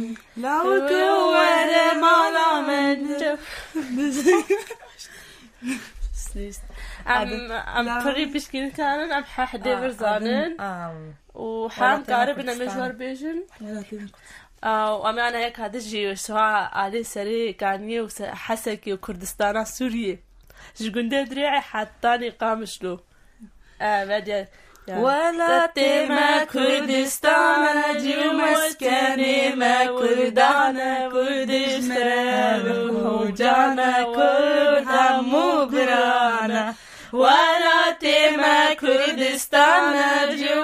[0.43, 3.00] لاوەکە وەرە ماڵا من
[7.10, 7.30] ئەم
[7.76, 10.52] ئەم پڕی پشکنکانن ئەم حەح دێبرزانن
[11.36, 13.39] و حام کارە بنە مێژوار بێژن
[15.06, 18.10] ئەمانە یەک هەدەژیوەشوا ئالێ سەرێکانیە و
[18.45, 20.16] حەسێکی و کوردستانە سووریە
[20.80, 22.93] ji gundê dirêê hettanê qamişlo
[29.57, 34.89] ما كردانا كردستان وجانا كرد
[35.22, 36.74] مبرانا
[37.12, 39.95] ولا تما كردستان
[40.37, 40.62] جو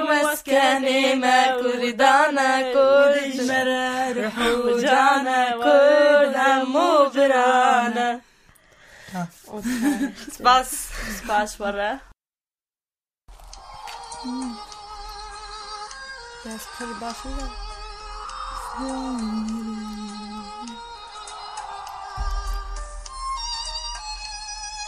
[14.23, 14.57] Hm.
[16.45, 17.49] Der ist Kalibar Schüler.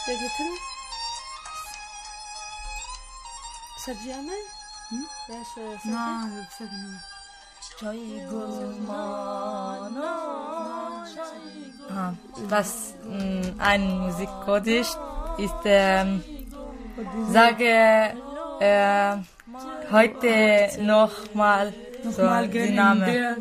[0.08, 0.52] Der Glücken.
[3.86, 4.44] Sadie Amel?
[4.90, 5.06] Hm?
[5.28, 5.90] Wer ist der Sadie?
[5.90, 7.04] Nein, das ist nicht.
[11.90, 12.14] Ah,
[12.50, 14.90] das mh, ein Musikkodisch
[15.38, 16.24] ist, ähm,
[17.32, 18.16] Sage
[18.60, 19.16] äh,
[19.92, 21.74] heute nochmal
[22.16, 23.38] so mal die Name.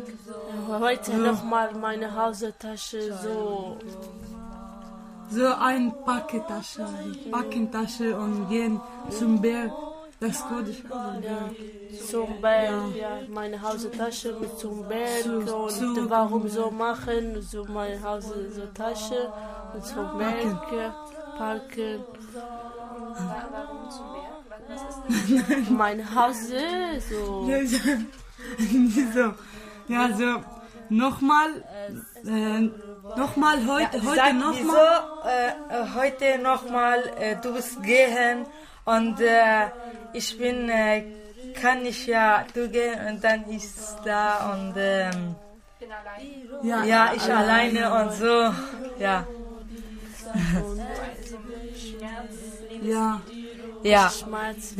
[0.79, 3.77] Heute nochmal meine Hausetasche so.
[5.29, 6.85] So ein Packetasche,
[7.31, 9.71] Packentasche und gehen zum Berg.
[10.19, 12.09] Das Code ist also Berg.
[12.09, 13.09] Zum Berg, ja.
[13.29, 18.61] meine Hausetasche mit zum Berg Zu- und zu- warum so machen, so meine Hause so
[18.73, 19.31] Tasche
[19.73, 20.69] und zum Berg
[21.37, 21.99] parken.
[25.69, 26.57] mein Hause
[27.09, 27.47] so.
[27.47, 29.33] Ja, so, so.
[29.87, 30.43] Ja, so
[30.89, 31.63] nochmal,
[32.25, 32.69] äh,
[33.15, 34.53] nochmal heute, heute Sag nochmal.
[34.53, 38.45] wieso, äh, äh, heute nochmal, äh, du bist gehen
[38.85, 39.69] und äh,
[40.13, 41.03] ich bin, äh,
[41.53, 45.35] kann nicht ja, du gehen und dann ist da und ähm,
[46.61, 47.87] Ja, ja, ich alleine.
[47.87, 48.53] alleine und so,
[48.99, 49.25] ja.
[52.81, 53.21] Ja.
[53.85, 54.11] Ja,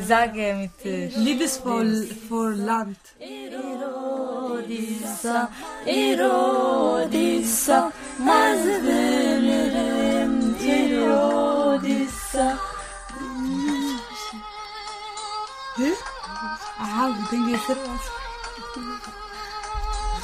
[0.07, 2.97] sage mit äh, Liebesvoll vor Land.
[3.19, 4.69] Erodisa,
[5.85, 7.79] Erodisa,
[8.17, 9.75] mazverim,
[10.79, 12.47] Erodisa.
[15.77, 15.91] Hä?
[16.79, 18.05] Aha, ich denke, jetzt hat was.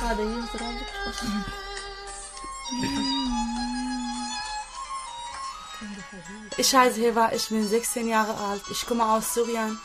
[0.02, 0.70] Hadi yüz lira
[6.58, 8.62] Ich heiße Heva, ich bin 16 Jahre alt.
[8.70, 9.80] Ich komme aus Syrien.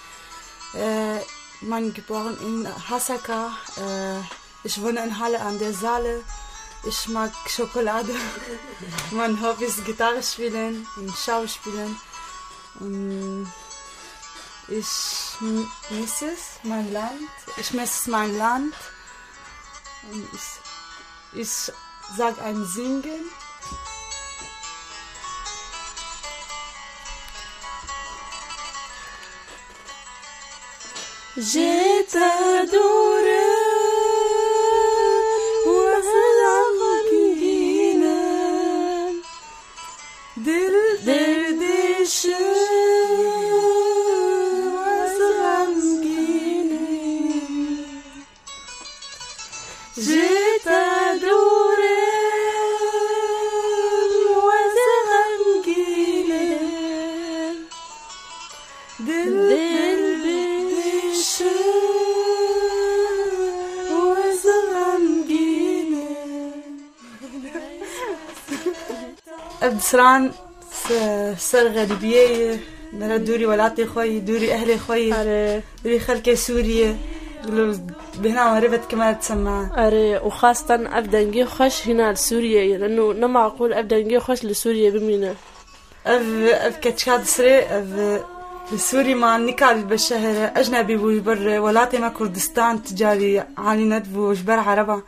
[0.75, 1.21] Äh,
[1.61, 3.53] mein geboren in Hasaka.
[3.77, 4.19] Äh,
[4.65, 6.25] ich wohne in Halle an der Saale.
[6.85, 8.13] Ich mag Schokolade.
[9.13, 11.97] mein Hobby ist Gitarre spielen und Schauspielen.
[12.81, 13.49] Und
[14.69, 14.87] ich
[15.91, 17.31] misse es, mein Land.
[17.59, 18.75] Ich misse mein Land.
[20.11, 21.73] Und ich, ich
[22.17, 23.31] sage ein Singen.
[31.39, 33.06] J'ai ta douce.
[70.07, 70.31] ابدسران
[71.39, 72.61] سر غربية
[72.93, 75.11] نرى دوري ولاتي خوي دوري أهلي خوي
[75.85, 76.97] دوري خلكي سوريا.
[78.19, 83.99] بهنا وهربت كمان تسمع أري وخاصة أبدأ نجي خوش هنا لسوريا لأنه نما أقول أبدأ
[83.99, 85.35] نجي خوش لسوريا بمينا
[86.07, 88.23] أف أف كتشاد سري أف
[88.73, 95.03] السوري مع النكال بالشهر أجنبي وجبر ولاتي ما كردستان تجاري عالي ندبو جبر عربا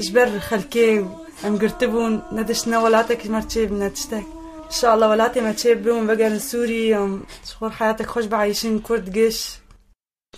[0.00, 1.04] جبر خلكي
[1.45, 4.23] ام قرتبون ندشنا ولاتك مرتشيب ندشتك
[4.65, 9.59] ان شاء الله ولاتي ما تشيبون بقى سوري ام شغل حياتك خوش بعيشين كرد جيش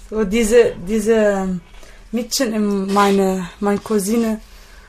[0.09, 1.19] So diese, diese
[2.11, 4.39] Mädchen in meine, meine Cousine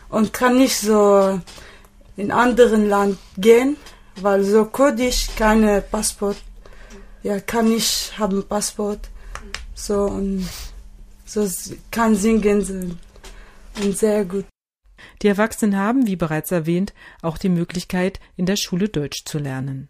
[0.09, 1.41] und kann nicht so
[2.17, 3.77] in anderen Land gehen,
[4.17, 6.37] weil so kurdisch keine Passport,
[7.23, 9.03] ja, kann nicht haben Passport,
[9.75, 10.47] so und
[11.27, 11.47] so
[11.91, 12.75] kann singen so,
[13.83, 14.47] und sehr gut.
[15.23, 19.89] Die Erwachsenen haben, wie bereits erwähnt, auch die Möglichkeit, in der Schule Deutsch zu lernen.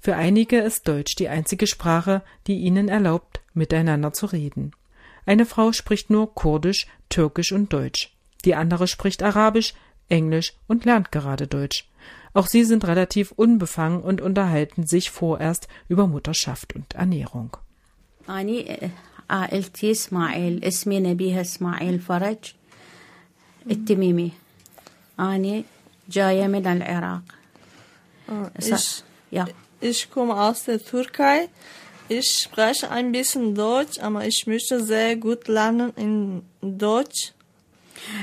[0.00, 4.72] Für einige ist Deutsch die einzige Sprache, die ihnen erlaubt, miteinander zu reden.
[5.24, 8.12] Eine Frau spricht nur Kurdisch, Türkisch und Deutsch.
[8.44, 9.74] Die andere spricht Arabisch,
[10.08, 11.88] Englisch und lernt gerade Deutsch.
[12.34, 17.56] Auch sie sind relativ unbefangen und unterhalten sich vorerst über Mutterschaft und Ernährung.
[19.30, 22.54] عائلتي اسماعيل اسمي نبيها اسماعيل فرج
[23.70, 24.32] التميمي
[25.20, 25.62] أنا
[26.08, 27.22] جاية من العراق
[28.58, 29.46] ich, ja.
[29.80, 31.48] ich komme aus der Türkei.
[32.08, 37.32] Ich spreche ein bisschen Deutsch, aber ich möchte sehr gut lernen in Deutsch.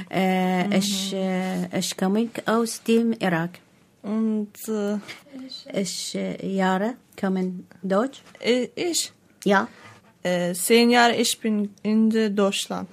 [0.09, 0.71] Äh, mhm.
[0.73, 3.59] ich, äh, ich komme aus dem Irak.
[4.03, 4.97] Und äh,
[5.73, 8.21] ich äh, Jahre kommen Deutsch.
[8.75, 9.11] Ich?
[9.43, 9.67] Ja.
[10.21, 12.89] Äh, zehn Jahre ich bin in Deutschland.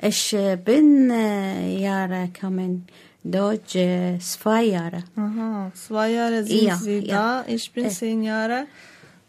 [0.00, 5.03] Ich äh, bin äh, Jahre kommen Deutsch Äh, zwei Jahre.
[5.15, 7.43] Aha, zwei Jahre sind ja, Sie ja.
[7.43, 7.45] da.
[7.47, 8.65] Ich bin zehn Jahre.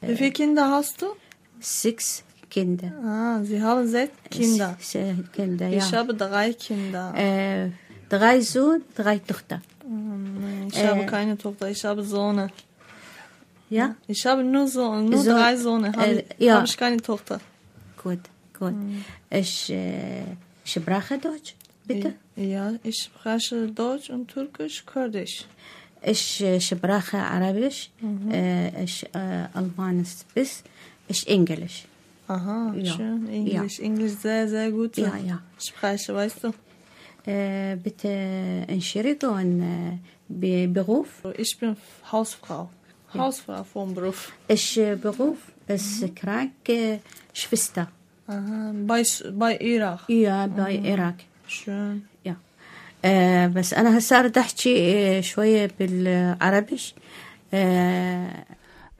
[0.00, 1.06] Wie viele Kinder hast du?
[1.60, 2.92] Sechs Kinder.
[3.04, 4.76] Ah, Sie haben sechs Kinder.
[4.78, 5.78] Sechs Kinder, ja.
[5.78, 7.12] Ich habe drei Kinder.
[7.16, 7.70] Äh,
[8.08, 9.60] drei Sohn, drei Tochter.
[9.84, 12.50] Oh, nein, ich äh, habe keine Tochter, ich habe Sohne.
[13.68, 13.96] Ja?
[14.06, 15.92] Ich habe nur Sohn, nur so, drei Sohne.
[15.92, 16.56] Habe, äh, ja.
[16.56, 17.40] habe ich keine Tochter.
[18.02, 18.20] Gut,
[18.58, 18.72] gut.
[18.72, 19.04] Mhm.
[19.28, 20.22] Ich äh,
[20.64, 21.55] spreche Deutsch,
[21.86, 22.14] bitte?
[22.36, 25.46] Ja, ich spreche Deutsch und Türkisch, Kurdisch.
[26.02, 28.30] Ich äh, spreche Arabisch, mhm.
[28.30, 30.62] äh, ich äh, Albanisch bis,
[31.08, 31.86] ich Englisch.
[32.28, 32.92] Aha, ja.
[32.92, 33.28] schön.
[33.28, 33.84] Englisch, ja.
[33.84, 34.96] Englisch sehr, sehr gut.
[34.96, 35.40] Ja, ja.
[35.58, 36.52] Spreche, weißt du?
[37.30, 38.08] Äh, bitte
[38.68, 41.08] Entschuldigung, äh, Beruf?
[41.36, 41.76] Ich bin
[42.10, 42.68] Hausfrau.
[43.14, 43.20] Ja.
[43.20, 44.32] Hausfrau vom Beruf.
[44.48, 46.14] Ich äh, Beruf ist mhm.
[46.14, 46.52] krank,
[47.32, 47.88] Schwester.
[48.26, 50.08] Aha, bei, bei Irak?
[50.08, 50.84] Ja, bei mhm.
[50.84, 51.14] Irak.
[51.47, 52.01] Schön.
[52.25, 52.35] Ja.
[53.05, 56.95] آه بس أنا هسه أريد أحكي شوية بالعربيش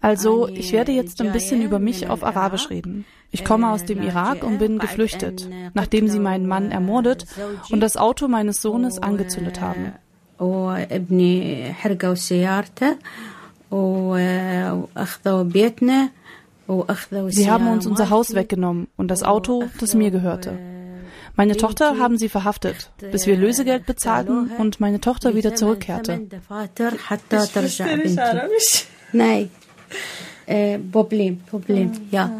[0.04, 3.06] Also, ich werde jetzt ein bisschen über mich auf Arabisch reden.
[3.30, 7.26] Ich komme aus dem Irak und bin geflüchtet, nachdem sie meinen Mann ermordet
[7.70, 9.94] und das Auto meines Sohnes angezündet haben.
[17.30, 20.58] Sie haben uns unser Haus weggenommen und das Auto, das mir gehörte.
[21.37, 26.27] Meine Tochter haben sie verhaftet, bis wir Lösegeld bezahlten und meine Tochter wieder zurückkehrte.
[29.13, 29.51] Nein.
[30.93, 32.31] Problem, Problem, ja.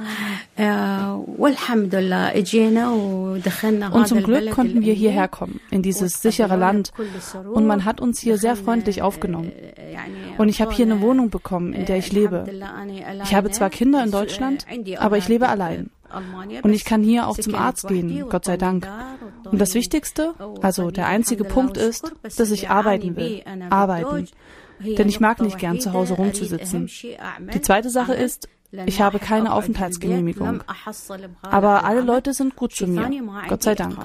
[3.93, 6.93] Und zum Glück konnten wir hierher kommen, in dieses sichere Land.
[7.53, 9.51] Und man hat uns hier sehr freundlich aufgenommen.
[10.39, 12.47] Und ich habe hier eine Wohnung bekommen, in der ich lebe.
[13.25, 14.67] Ich habe zwar Kinder in Deutschland,
[14.99, 15.91] aber ich lebe allein.
[16.64, 18.88] Und ich kann hier auch zum Arzt gehen, Gott sei Dank.
[19.46, 23.44] Und das Wichtigste, also der einzige Punkt ist, dass ich arbeiten will.
[23.70, 24.28] Arbeiten.
[24.80, 26.90] Denn ich mag nicht gern zu Hause rumzusitzen.
[27.54, 28.50] Die zweite Sache ist,
[28.86, 30.64] ich habe keine Aufenthaltsgenehmigung.
[31.42, 33.10] Aber alle Leute sind gut zu mir.
[33.48, 33.98] Gott sei Dank.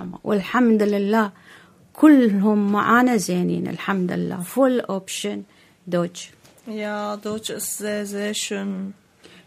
[1.97, 5.44] كلهم معانا زينين الحمد لله full option
[5.86, 6.32] Deutsch
[6.66, 8.92] ja Deutsch ist sehr sehr schön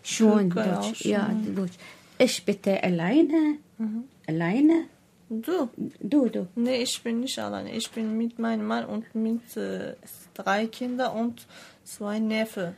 [0.04, 1.78] schön Deutsch ja Deutsch
[2.19, 3.59] ich bitte alleine.
[3.79, 4.05] Mhm.
[4.27, 4.87] alleine?
[5.29, 5.69] Du?
[6.01, 6.47] Du du.
[6.55, 7.73] Nee ich bin nicht alleine.
[7.73, 9.95] Ich bin mit meinem Mann und mit äh,
[10.35, 11.47] drei Kindern und
[11.83, 12.77] zwei Neffen.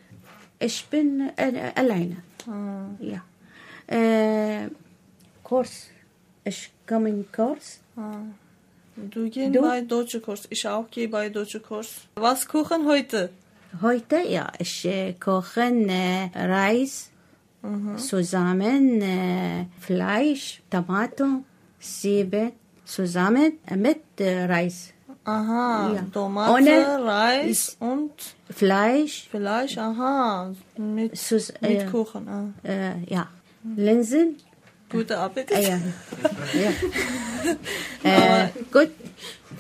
[0.59, 2.17] Ich bin äh, alleine.
[2.47, 2.89] Ah.
[3.01, 3.23] ja.
[3.87, 4.71] Äh,
[5.43, 5.89] Kurs.
[6.45, 7.81] Ich komme in Kurs.
[7.97, 8.23] Ah.
[8.97, 10.47] Du gehst bei deutsche Kurs.
[10.49, 12.09] Ich auch gehe bei deutsche Kurs.
[12.15, 13.31] Was kochen heute?
[13.83, 17.11] Heute, ja, ich äh, koche äh, Reis
[17.67, 17.99] mhm.
[17.99, 21.25] zusammen, äh, Fleisch, Tomato,
[21.79, 22.53] Siebe
[22.85, 24.93] zusammen mit äh, Reis.
[25.25, 26.03] Aha, Ja.
[26.13, 28.13] Tomate, Ohne- Reis und
[28.49, 29.27] Fleisch.
[29.29, 32.29] Fleisch, aha, mit, Sus- mit äh, Kuchen.
[32.29, 32.45] Ah.
[32.69, 33.27] Äh, ja,
[33.77, 34.37] Linsen.
[34.89, 35.57] Guten Appetit.
[35.57, 35.79] Ah, ja.
[36.63, 36.71] ja.
[38.45, 38.91] äh, gut,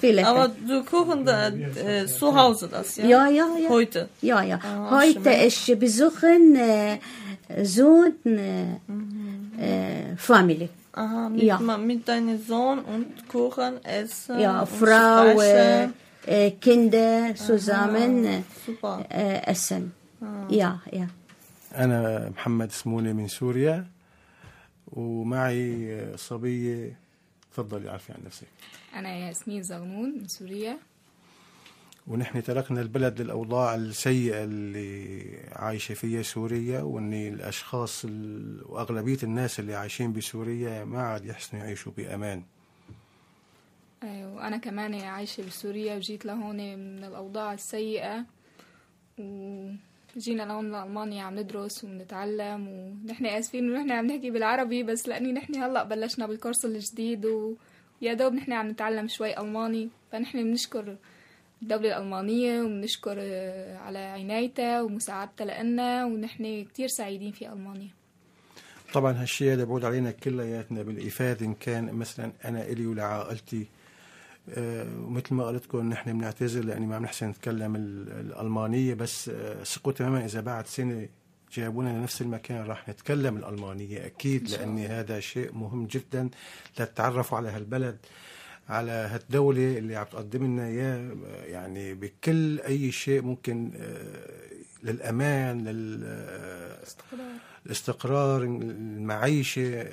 [0.00, 0.28] viel lecker.
[0.28, 3.04] Aber du kochen da, äh, zu Hause das, ja?
[3.06, 3.68] Ja, ja, ja.
[3.68, 4.08] Heute?
[4.22, 4.60] Ja, ja.
[4.62, 6.98] Ah, Heute ich besuchen äh,
[7.62, 8.76] Sohn, äh,
[9.58, 10.68] äh, Family.
[10.92, 11.58] Aha, mit, Ja.
[11.60, 14.38] ma- mit deinem Sohn und Kuchen essen.
[14.40, 15.88] Ja, Frau, äh,
[16.26, 19.04] äh, Kinder zusammen äh, super.
[19.10, 19.92] äh, essen.
[20.20, 20.46] Ah.
[20.50, 21.06] Ja, ja.
[21.76, 23.86] أنا محمد سموني من سوريا
[24.92, 26.96] ومعي صبية
[27.52, 28.46] تفضلي عارفة عن نفسك
[28.96, 30.76] أنا ياسمين زغنون من سوريا
[32.08, 39.74] ونحن تركنا البلد للأوضاع السيئة اللي عايشة فيها سوريا وأن الأشخاص ال- وأغلبية الناس اللي
[39.74, 42.42] عايشين بسوريا ما عاد يحسنوا يعيشوا بأمان.
[44.02, 48.24] أيوة، وأنا كمان عايشة بسوريا وجيت لهون من الأوضاع السيئة
[49.18, 55.54] وجينا لهون لألمانيا عم ندرس ونتعلم ونحن آسفين ونحن عم نحكي بالعربي بس لأني نحن
[55.62, 60.96] هلأ بلشنا بالكورس الجديد ويا دوب نحن عم نتعلم شوي ألماني فنحن بنشكر
[61.62, 67.88] الدولة الألمانية وبنشكر آه، على عنايتها ومساعدتها لنا ونحن كتير سعيدين في ألمانيا.
[68.94, 70.82] طبعا هالشيء هذا بقول علينا كلياتنا.
[70.82, 73.66] بالإفادة إن كان مثلا أنا إلي ولعائلتي
[74.50, 79.62] آه، ومثل ما قلت لكم نحن بنعتذر لأني ما بنحسن نتكلم ال- الألمانية بس آه،
[79.64, 81.08] ثقوا تماما إذا بعد سنة
[81.52, 85.00] جابونا لنفس المكان راح نتكلم الألمانية أكيد إن شاء لأن الله.
[85.00, 86.28] هذا شيء مهم جدا
[86.78, 87.96] لتتعرفوا على هالبلد.
[88.68, 94.50] على هالدولة اللي عم تقدم لنا إياه يعني بكل أي شيء ممكن آه،
[94.82, 96.78] للأمان لل آه،
[98.42, 99.86] المعيشة.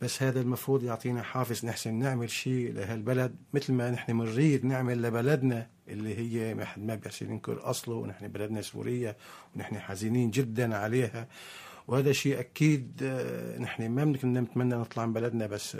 [0.00, 5.68] بس هذا المفروض يعطينا حافز نحسن نعمل شيء لهالبلد مثل ما نحن بنريد نعمل لبلدنا
[5.88, 9.16] اللي هي ما حد ما بيحسن ينكر أصله ونحن بلدنا سوريا
[9.56, 11.28] ونحن حزينين جدا عليها.
[11.88, 15.76] وهذا شيء أكيد آه، نحن ما بدنا نتمنى نطلع من بلدنا بس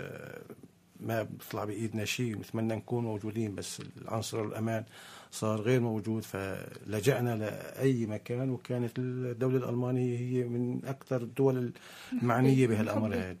[0.99, 4.83] ما بيطلع بإيدنا شيء نتمنى نكون موجودين بس العنصر الأمان
[5.31, 11.71] صار غير موجود فلجأنا لأي مكان وكانت الدولة الألمانية هي من أكثر الدول
[12.13, 13.35] المعنية بهالأمر هذا.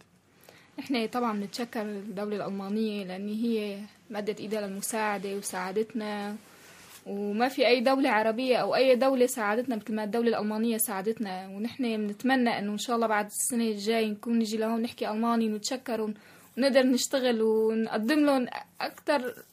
[0.79, 3.79] إحنا طبعا بنتشكر الدولة الألمانية لأن هي
[4.09, 6.35] مدت إيدها للمساعدة وساعدتنا
[7.05, 11.47] وما في أي دولة عربية أو أي دولة ساعدتنا مثل ما الدولة الألمانية ساعدتنا.
[11.47, 16.13] ونحن بنتمنى إنه إن شاء الله بعد السنة الجاي نكون نجي لهون نحكي ألماني ونتشكرهم.
[16.57, 18.47] ونقدر نشتغل ونقدم لهم
[18.81, 19.43] أكتر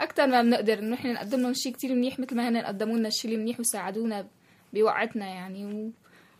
[0.00, 0.78] أكتر ما بنقدر.
[0.78, 4.28] إنه نحن نقدم لهم شيء كتير منيح مثل ما هن قدموا لنا الشيء المنيح وساعدونا
[4.72, 5.92] بوقعتنا يعني.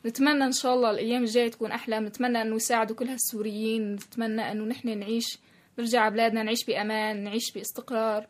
[0.05, 2.01] ونتمنى إن شاء الله الأيام الجاية تكون أحلى.
[2.01, 3.95] نتمنى إنه يساعدوا كل هالسوريين.
[3.95, 5.39] نتمنى إنه نحن نعيش
[5.79, 8.27] نرجع بلادنا نعيش بأمان نعيش باستقرار.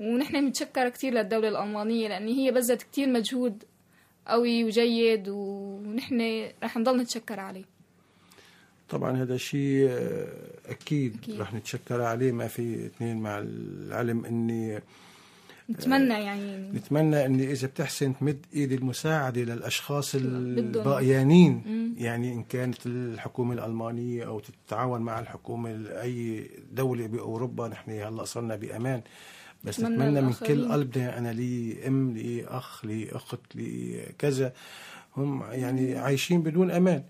[0.00, 3.64] ونحن متشكرة كتير للدولة الألمانية لأن هي بذلت كتير مجهود
[4.26, 7.73] قوي وجيد ونحن رح نضل نتشكر عليه.
[8.94, 10.26] طبعا هذا شيء آه،
[10.66, 11.40] أكيد, أكيد.
[11.40, 14.80] رح نتشكر عليه ما في اثنين مع العلم أني
[15.70, 20.14] نتمنى يعني نتمنى ان إذا بتحسن تمد ايد المساعدة للأشخاص.
[20.14, 21.94] البقيانين مم.
[21.98, 25.70] يعني إن كانت الحكومة الألمانية أو تتعاون مع الحكومة
[26.02, 29.00] أي دولة بأوروبا نحن هلأ صرنا بأمان
[29.64, 30.32] بس نتمنى نتمنى من.
[30.32, 34.52] كل قلبنا أنا لي أم لي أخ لي أخت لي كذا
[35.16, 37.02] هم يعني عايشين بدون أمان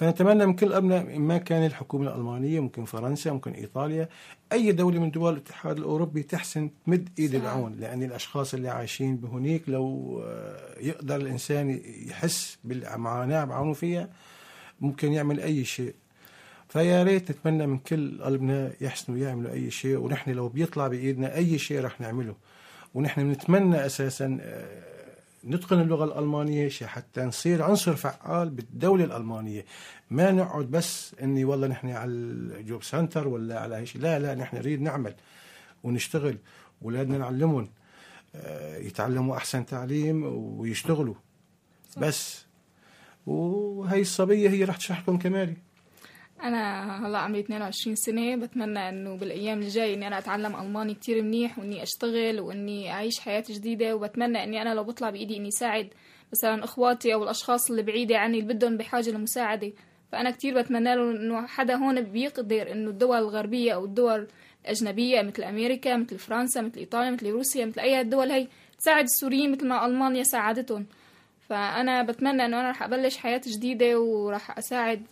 [0.00, 4.08] فنتمنى من كل قلبنا ما كان الحكومة الألمانية ممكن فرنسا ممكن إيطاليا
[4.52, 7.40] أي دولة من دول الاتحاد الأوروبي تحسن تمد إيد صح.
[7.40, 14.08] العون لأن الأشخاص اللي عايشين بهنيك لو آه، يقدر الإنسان يحس بالمعاناة بعونه فيها
[14.80, 15.94] ممكن يعمل أي شيء
[16.68, 21.58] فيا ريت نتمنى من كل قلبنا يحسنوا يعملوا أي شيء ونحن لو بيطلع بإيدنا أي
[21.58, 22.34] شيء رح نعمله
[22.94, 24.99] ونحن بنتمنى أساسا آه،
[25.44, 29.64] نتقن اللغة الألمانية شي حتى نصير عنصر فعال بالدولة الألمانية.
[30.10, 34.56] ما نقعد بس إني والله نحن على الجوب سنتر ولا على شيء لا لا نحن
[34.56, 35.14] نريد نعمل
[35.84, 36.38] ونشتغل
[36.82, 37.68] اولادنا نعلمهم
[38.34, 40.22] آه، يتعلموا أحسن تعليم
[40.58, 41.14] ويشتغلوا.
[41.98, 42.44] بس.
[43.26, 45.56] وهي الصبية هي رح تشرح لكم كمالي.
[46.42, 51.58] أنا هلا عمري 22 سنة بتمنى إنه بالأيام الجاي إني أنا أتعلم ألماني كتير منيح
[51.58, 55.88] وإني أشتغل وإني أعيش حياة جديدة وبتمنى إني أنا لو بطلع بإيدي إني ساعد
[56.32, 59.72] مثلا إخواتي أو الأشخاص اللي بعيدة عني اللي بدهم بحاجة لمساعدة.
[60.12, 64.28] فأنا كتير بتمنى له إنه حدا هون بيقدر إنه الدول الغربية أو الدول
[64.64, 69.52] الأجنبية مثل أمريكا مثل فرنسا مثل إيطاليا مثل روسيا مثل أي الدول هي تساعد السوريين
[69.52, 70.86] مثل ما ألمانيا ساعدتهم.
[71.48, 75.02] فأنا بتمنى إنه أنا رح أبلش حياة جديدة وراح أساعد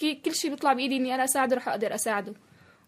[0.00, 2.34] كل شيء بيطلع بإيدي إني أنا أساعده رح أقدر أساعده.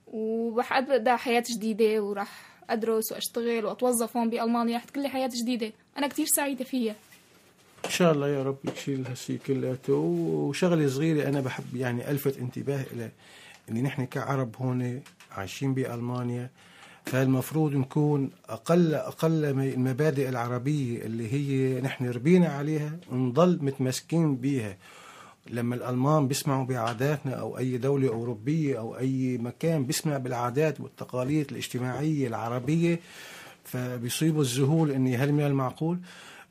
[0.07, 5.73] ورح أبدأ حياة جديدة ورح أدرس وأشتغل وأتوظف هون بألمانيا رح تكون حياة جديدة.
[5.99, 6.95] أنا كتير سعيدة فيها.
[7.85, 12.85] إن شاء الله يا رب تشيل هالشيء كلياته وشغلة صغيرة أنا بحب يعني ألفت انتباه
[12.93, 13.11] إلى
[13.71, 15.03] ان نحن كعرب هون
[15.33, 16.51] عايشين بألمانيا.
[17.05, 24.77] فالمفروض نكون أقل أقل المبادئ العربية اللي هي نحن ربينا عليها نضل متمسكين بيها.
[25.51, 32.27] لما الألمان بيسمعوا بعاداتنا أو أي دولة أوروبية أو أي مكان بيسمع بالعادات والتقاليد الاجتماعية
[32.29, 33.01] العربية
[33.65, 35.99] فبيصيبوا الذهول إني هل من المعقول؟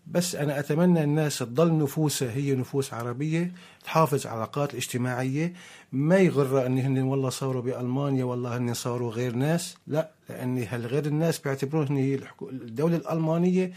[0.08, 3.52] بس أنا أتمنى الناس تضل نفوسها هي نفوس عربية
[3.84, 5.54] تحافظ على العلاقات الاجتماعية
[5.92, 11.06] ما يغر أن هن والله صاروا بألمانيا والله هن صاروا غير ناس لا لأن هالغير
[11.06, 13.72] الناس بيعتبرون أن هي الدولة الألمانية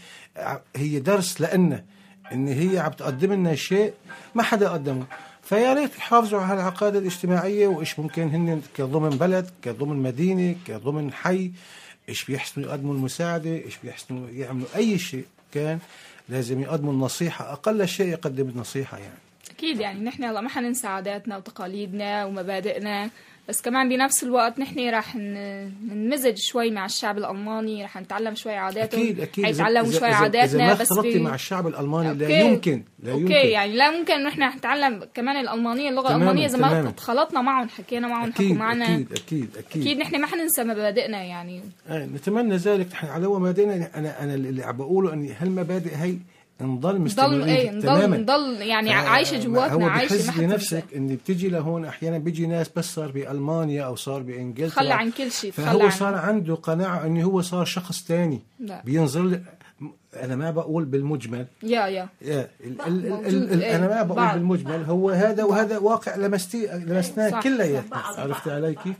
[0.75, 1.85] هي درس لنا
[2.33, 3.93] أن هي عم تقدم لنا شيء
[4.35, 5.05] ما حدا قدمه.
[5.43, 11.51] فيا ريت يحافظوا على العقائد الاجتماعية وإيش ممكن هن كضمن بلد كضمن مدينة كضمن حي
[12.09, 15.79] إيش بيحسنوا يقدموا المساعدة إيش بيحسنوا يعملوا أي شيء كان
[16.29, 19.19] لازم يقدموا النصيحة أقل شيء يقدم النصيحة يعني.
[19.51, 23.09] أكيد يعني نحن هلا ما حننسى عاداتنا وتقاليدنا ومبادئنا.
[23.49, 29.01] بس كمان بنفس الوقت نحن راح ننمزج شوي مع الشعب الألماني راح نتعلم شوي عاداتهم.
[29.01, 29.45] أكيد أكيد.
[29.45, 33.21] حيتعلموا شوي عاداتنا إذا ما بس اختلطتي مع الشعب الألماني لا يمكن لا أوكي.
[33.21, 33.33] يمكن.
[33.35, 36.91] يعني لا ممكن انه إحنا نتعلم كمان الألمانية اللغة تماماً، الألمانية إذا ما.
[36.91, 38.85] تخلطنا معهم حكينا معهم حكوا معنا.
[38.85, 41.61] أكيد أكيد أكيد, أكيد نحن ما حننسى مبادئنا يعني.
[41.89, 42.87] آه نتمنى ذلك.
[42.91, 46.15] نحن على مبادئنا أنا أنا اللي عم بقوله إني هالمبادئ هي
[46.61, 48.17] نضل نضل مستمرين إيه تماما.
[48.17, 52.47] نضل نضل يعني عايشة جواتنا عايشة ما بحس حتنسى بنفسك ان بتجي لهون أحيانا بيجي
[52.47, 54.69] ناس بس صار بألمانيا أو صار بإنجلترا.
[54.69, 58.39] تخلى عن كل شيء تخلى فهو عن صار عنده قناعة إنه هو صار شخص تاني.
[58.59, 58.81] لا.
[58.85, 59.41] بينظر لي
[60.15, 61.45] أنا ما بقول بالمجمل.
[61.63, 62.09] يا يا.
[62.21, 64.33] يا ال ال ال ال ال إيه، أنا ما بقول بعض.
[64.33, 64.83] بالمجمل.
[64.83, 68.95] هو هذا وهذا واقع لمستي لمسناه صح، كلياتنا عرفت علي كيف؟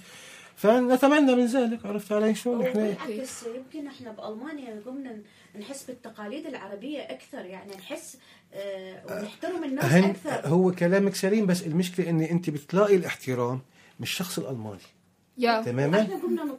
[0.56, 1.86] فنتمنى من ذلك.
[1.86, 5.18] عرفت علي شو نحن بالعكس يمكن إحنا بألمانيا قمنا
[5.60, 8.18] نحس بالتقاليد العربية أكثر يعني نحس
[8.54, 10.48] آه، ونحترم الناس أكثر.
[10.48, 13.54] هو كلامك سليم بس المشكلة ان أنت بتلاقي الاحترام
[14.00, 14.80] من الشخص الألماني.
[15.38, 15.62] يا.
[15.62, 16.54] تماما؟ إحنا قمنا ان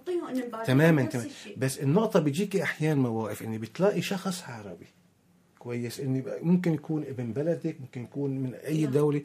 [0.67, 1.29] تماما تماما.
[1.57, 4.87] بس النقطة بيجيكي أحيانا مواقف إني بتلاقي شخص عربي
[5.59, 9.23] كويس إني بقى- ممكن يكون ابن بلدك ممكن يكون من أي دولة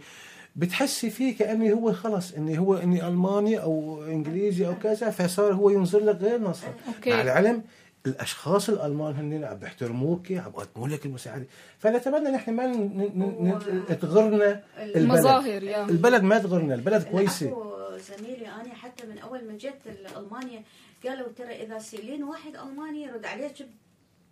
[0.56, 5.70] بتحسي فيه كأني هو خلص إني هو إني ألماني أو إنجليزي أو كذا فصار هو
[5.70, 7.10] ينظر لك غير نظره أوكي.
[7.10, 7.64] مع العلم
[8.06, 11.46] الأشخاص الألمان هن عم بيحترموك عم بيقدموا لك المساعدة.
[11.80, 13.60] فنتمنى نحن ما
[14.02, 14.98] تغرنا البلد.
[14.98, 15.86] المظاهر، يا.
[15.86, 17.72] البلد ما تغرنا البلد كويسة.
[17.98, 19.74] زميلي أنا حتى من أول ما جيت
[20.18, 20.64] المانيا
[21.06, 23.68] قالوا ترى إذا سئلين واحد ألماني يرد عليك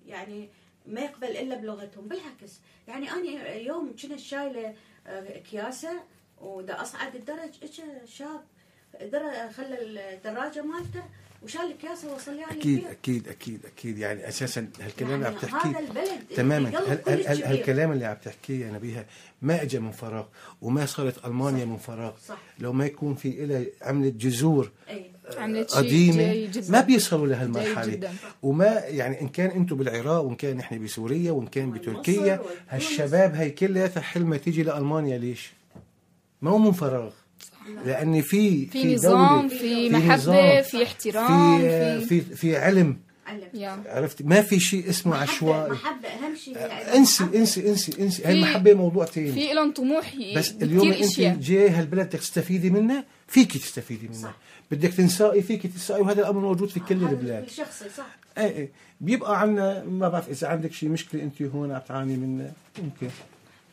[0.06, 0.50] يعني
[0.88, 2.08] ما يقبل إلا بلغتهم.
[2.08, 4.74] بالعكس يعني أنا يوم كنت شايلة
[5.08, 5.94] آه، اكياسه
[6.42, 8.42] ودا أصعد الدرج اجى شاب
[9.52, 11.04] خلى الدراجة مالته
[11.44, 12.92] وشال الاكياسه وصل لي أكيد البيت.
[12.92, 16.70] أكيد أكيد أكيد يعني أساسا هالكلام اللي يعني عم تحكيه هذا البلد تماما
[17.08, 17.46] اللي.
[17.46, 19.06] هالكلام اللي عم تحكيه يا نبيها
[19.42, 20.26] ما اجى من فراغ
[20.62, 22.38] وما صارت ألمانيا من فراغ صح.
[22.60, 28.14] لو ما يكون في لها عملت جذور شيء قديمة ما بيصلوا لهالمرحلة.
[28.44, 33.50] وما يعني إن كان أنتم بالعراق وإن كان نحن بسوريا وإن كان بتركيا هالشباب هي
[33.50, 35.52] كلها حلمها تيجي لألمانيا ليش؟
[36.42, 37.12] ما هو من فراغ
[37.86, 42.98] لأن في في نظام في محبه نظام، في احترام في في في في علم.
[43.86, 45.72] عرفت؟ ما في شيء اسمه عشوائي.
[45.72, 46.58] محبة أهم شيء
[46.96, 48.24] انسي انسي انسي انسي.
[48.24, 52.70] هاي في- المحبة موضوع ثاني في لهم طموح بس اليوم أنت جاي هالبلد بدك تستفيدي
[52.70, 54.36] منها فيك تستفيدي منها.
[54.72, 57.50] بدك تنسائي فيك تنسائي وهذا الأمر موجود في كل البلاد.
[57.50, 58.06] شخصي صح.
[58.38, 58.70] إيه إيه.
[59.02, 62.52] بيبقى عنا ما بعرف إذا عندك شيء مشكلة أنت هون عم تعاني منها
[62.84, 63.08] ممكن.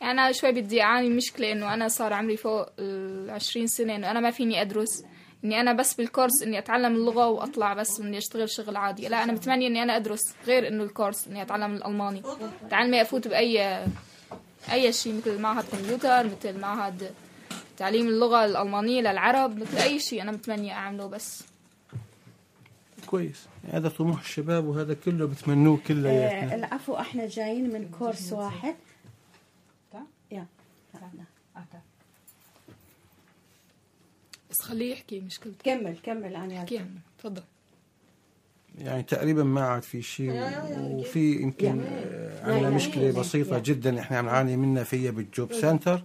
[0.01, 4.19] يعني أنا شوي بدي أعاني مشكلة إنه أنا صار عمري فوق العشرين سنة إنه أنا
[4.19, 5.03] ما فيني أدرس
[5.43, 9.07] إني أنا بس بالكورس إني أتعلم اللغة وأطلع بس إني أشتغل شغل عادي.
[9.07, 12.21] لا أنا متمنية إني أنا أدرس غير إنه الكورس إني أتعلم الألماني.
[12.69, 13.85] تعلمي أفوت بأي
[14.71, 17.11] أي شيء مثل معهد كمبيوتر مثل معهد
[17.77, 21.43] تعليم اللغة الألمانية للعرب مثل أي شيء أنا متمنية أعمله بس.
[23.05, 23.45] كويس.
[23.63, 28.33] يعني هذا طموح الشباب وهذا كله بتمنوه كلياتنا آه، العفو إحنا جايين من كورس.
[28.33, 28.75] واحد.
[34.61, 35.55] بس خليه يحكي مشكلته.
[35.63, 36.81] كمل كمل أنا احكي
[37.19, 37.41] تفضل.
[38.77, 40.41] يعني تقريبا ما عاد في شيء
[40.79, 41.81] وفي يمكن
[42.43, 43.99] عندنا مشكلة بسيطة جدا.
[43.99, 46.03] إحنا عم نعاني منها فيها بالجوب سنتر.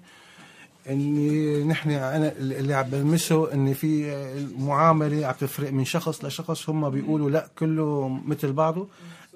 [0.88, 6.68] إني نحن أنا اللي عم بلمسه ان في المعامله عم تفرق من شخص لشخص.
[6.70, 8.88] هم بيقولوا لا كله مثل بعضه.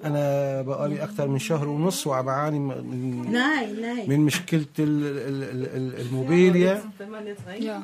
[0.03, 5.43] أنا بقالي أكثر من شهر ونص وعم بعاني من ناي ناي من مشكلة ال- ال-
[5.43, 6.83] ال- ال- الموبيليا.
[7.59, 7.83] يا.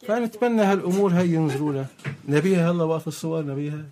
[0.00, 1.86] فنتمنى هالأمور هي ينظروا لها
[2.28, 3.84] نبيها هلا وقت الصور نبيها.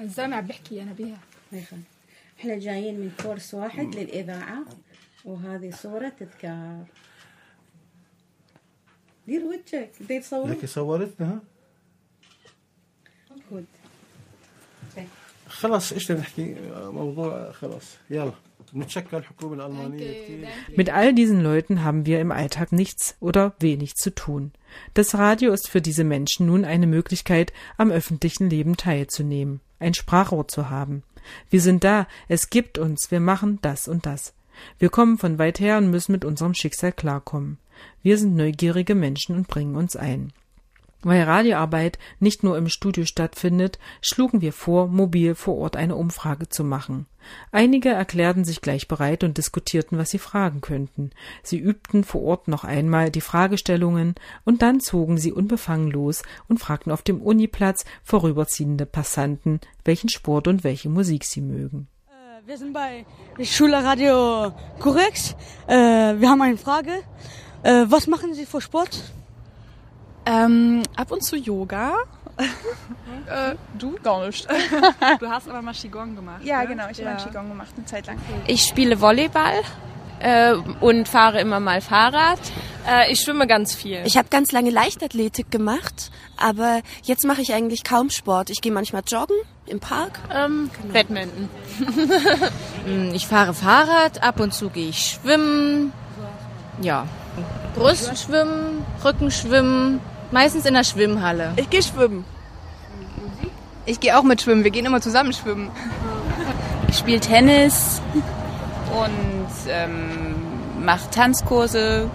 [0.00, 1.18] الزلمة عم بحكي أنا بيها
[2.40, 4.64] إحنا جايين من كورس واحد للإذاعة
[5.24, 6.84] وهذه صورة تذكار.
[9.26, 11.40] دير وجهك بدي تصور لك صورتنا ها؟
[15.48, 18.32] خلاص إيش بدنا نحكي؟ موضوع خلاص يلا.
[20.76, 24.52] Mit all diesen Leuten haben wir im Alltag nichts oder wenig zu tun.
[24.94, 30.48] Das Radio ist für diese Menschen nun eine Möglichkeit, am öffentlichen Leben teilzunehmen, ein Sprachrohr
[30.48, 31.02] zu haben.
[31.50, 34.34] Wir sind da, es gibt uns, wir machen das und das.
[34.78, 37.58] Wir kommen von weit her und müssen mit unserem Schicksal klarkommen.
[38.02, 40.32] Wir sind neugierige Menschen und bringen uns ein.
[41.02, 46.48] Weil Radioarbeit nicht nur im Studio stattfindet, schlugen wir vor, mobil vor Ort eine Umfrage
[46.48, 47.06] zu machen.
[47.52, 51.10] Einige erklärten sich gleich bereit und diskutierten, was sie fragen könnten.
[51.42, 56.58] Sie übten vor Ort noch einmal die Fragestellungen und dann zogen sie unbefangen los und
[56.58, 61.86] fragten auf dem Uniplatz vorüberziehende Passanten, welchen Sport und welche Musik sie mögen.
[62.44, 63.04] Wir sind bei
[63.44, 65.36] Schule Radio Kurex.
[65.66, 65.74] Äh,
[66.18, 66.92] wir haben eine Frage.
[67.62, 69.02] Äh, was machen Sie für Sport?
[70.28, 71.94] Ähm, ab und zu Yoga.
[72.38, 73.96] äh, du?
[74.02, 74.46] Gar nicht.
[75.20, 76.44] du hast aber mal Qigong gemacht.
[76.44, 76.68] Ja, ne?
[76.68, 76.84] genau.
[76.90, 78.18] Ich habe Qigong gemacht, eine Zeit lang.
[78.46, 79.62] Ich spiele Volleyball
[80.20, 82.38] äh, und fahre immer mal Fahrrad.
[82.86, 84.02] Äh, ich schwimme ganz viel.
[84.04, 88.50] Ich habe ganz lange Leichtathletik gemacht, aber jetzt mache ich eigentlich kaum Sport.
[88.50, 90.18] Ich gehe manchmal joggen im Park.
[90.32, 91.48] Ähm, Badminton.
[92.86, 95.92] Mm, ich fahre Fahrrad, ab und zu gehe ich schwimmen.
[96.80, 97.06] Ja.
[97.74, 100.00] Brustschwimmen, Rückenschwimmen,
[100.30, 101.52] meistens in der Schwimmhalle.
[101.56, 102.24] Ich gehe schwimmen.
[103.86, 104.64] Ich gehe auch mit schwimmen.
[104.64, 105.70] Wir gehen immer zusammen schwimmen.
[106.88, 108.02] Ich spiele Tennis
[108.92, 110.34] und ähm,
[110.84, 112.10] mache Tanzkurse.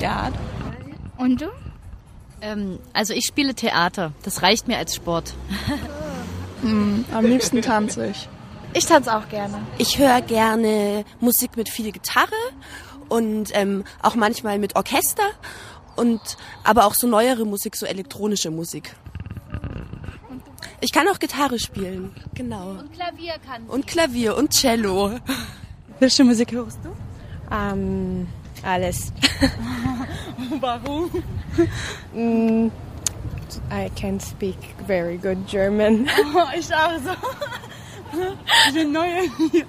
[0.00, 0.30] Ja.
[1.16, 1.46] Und du?
[2.40, 4.12] Ähm, also ich spiele Theater.
[4.22, 5.34] Das reicht mir als Sport.
[6.62, 8.28] Hm, am liebsten tanze ich.
[8.74, 9.58] Ich tanze auch gerne.
[9.78, 12.28] Ich höre gerne Musik mit viel Gitarre
[13.08, 15.22] und ähm, auch manchmal mit Orchester
[15.98, 16.20] und
[16.64, 18.94] aber auch so neuere Musik, so elektronische Musik.
[20.80, 22.70] Ich kann auch Gitarre spielen, genau.
[22.70, 25.18] Und Klavier kann Und Klavier und Cello.
[25.98, 26.90] Welche Musik hörst du?
[27.52, 28.28] Ähm,
[28.62, 29.12] alles.
[30.60, 31.10] Warum?
[32.14, 32.70] Mm,
[33.70, 36.08] I can speak very good German.
[36.34, 37.10] Oh, ich auch so.
[38.68, 39.66] Ich bin neu hier.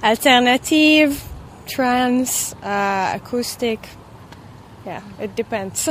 [0.00, 1.20] Alternativ,
[1.66, 3.80] Trance, uh, Akustik.
[4.84, 5.88] Ja, yeah, it depends.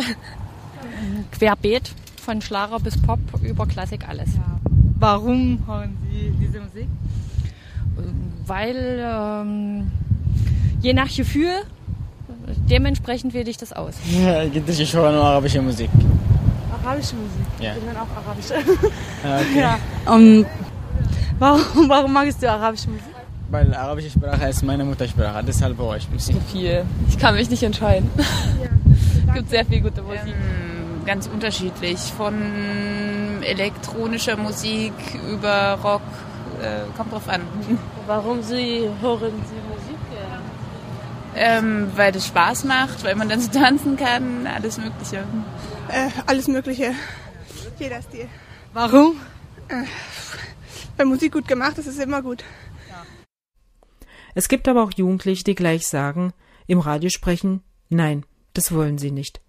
[1.31, 4.35] Querbeet, von Schlager bis Pop über Klassik alles.
[4.35, 4.59] Ja.
[4.99, 6.87] Warum hören Sie diese Musik?
[7.97, 9.91] Ähm, weil ähm,
[10.81, 11.63] je nach Gefühl,
[12.69, 13.95] dementsprechend wähle ich das aus.
[14.05, 15.89] Ich höre nur arabische Musik.
[16.83, 17.45] Arabische Musik?
[17.59, 17.73] Ja.
[17.75, 18.55] Ich bin auch arabische.
[19.23, 19.59] Ah, okay.
[19.59, 19.79] Ja.
[20.05, 20.45] Um,
[21.39, 23.05] warum, warum magst du arabische Musik?
[23.49, 26.35] Weil arabische Sprache ist meine Muttersprache, deshalb höre ich Musik.
[26.35, 26.85] Zu viel.
[27.09, 28.09] Ich kann mich nicht entscheiden.
[28.17, 28.69] Ja
[29.32, 30.27] es gibt sehr viel gute Musik.
[30.27, 31.99] Ähm, ganz unterschiedlich.
[32.17, 34.93] Von elektronischer Musik
[35.32, 36.01] über Rock,
[36.61, 37.41] äh, kommt drauf an.
[38.07, 39.97] Warum Sie hören Sie Musik?
[41.34, 45.23] Ähm, weil das Spaß macht, weil man dann so tanzen kann, alles Mögliche.
[45.88, 46.91] Äh, alles Mögliche.
[47.79, 48.27] Jeder Stil.
[48.73, 49.15] Warum?
[49.69, 49.86] Äh,
[50.97, 52.43] weil Musik gut gemacht ist, ist immer gut.
[54.36, 56.34] Es gibt aber auch Jugendliche, die gleich sagen,
[56.67, 59.41] im Radio sprechen, nein, das wollen sie nicht.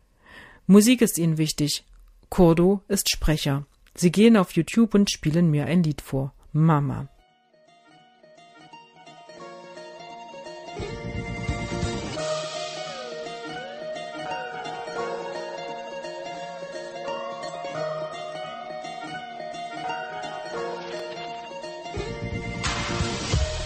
[0.66, 1.84] Musik ist ihnen wichtig.
[2.28, 3.66] Kurdo ist Sprecher.
[3.94, 6.32] Sie gehen auf YouTube und spielen mir ein Lied vor.
[6.53, 7.09] Mama.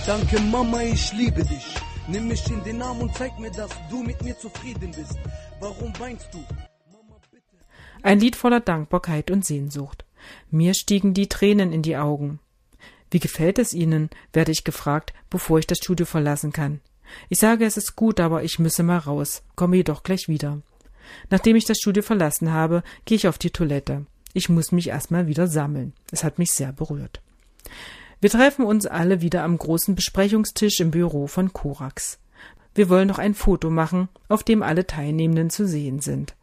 [0.07, 1.86] Danke Mama, ich liebe dich.
[2.09, 5.19] Nimm mich in den Arm und zeig mir, dass du mit mir zufrieden bist.
[5.61, 6.39] Warum weinst du?
[8.03, 10.05] Ein Lied voller Dankbarkeit und Sehnsucht.
[10.51, 12.39] Mir stiegen die Tränen in die Augen.
[13.11, 14.11] Wie gefällt es Ihnen?
[14.33, 16.81] werde ich gefragt, bevor ich das Studio verlassen kann.
[17.29, 20.61] Ich sage, es ist gut, aber ich müsse mal raus, komme jedoch gleich wieder.
[21.31, 24.07] Nachdem ich das Studio verlassen habe, gehe ich auf die Toilette.
[24.33, 25.93] Ich muss mich erstmal wieder sammeln.
[26.13, 27.21] Es hat mich sehr berührt.
[28.21, 32.19] Wir treffen uns alle wieder am großen Besprechungstisch im Büro von Korax.
[32.75, 36.35] Wir wollen noch ein Foto machen, auf dem alle Teilnehmenden zu sehen sind.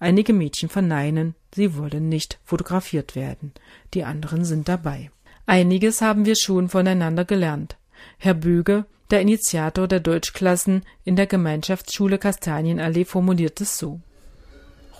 [0.00, 3.52] Einige Mädchen verneinen, sie wollen nicht fotografiert werden.
[3.94, 5.10] Die anderen sind dabei.
[5.46, 7.76] Einiges haben wir schon voneinander gelernt.
[8.18, 14.00] Herr Böge, der Initiator der Deutschklassen in der Gemeinschaftsschule Kastanienallee, formuliert es so.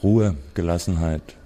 [0.03, 1.37] Ruhe, Gelassenheit,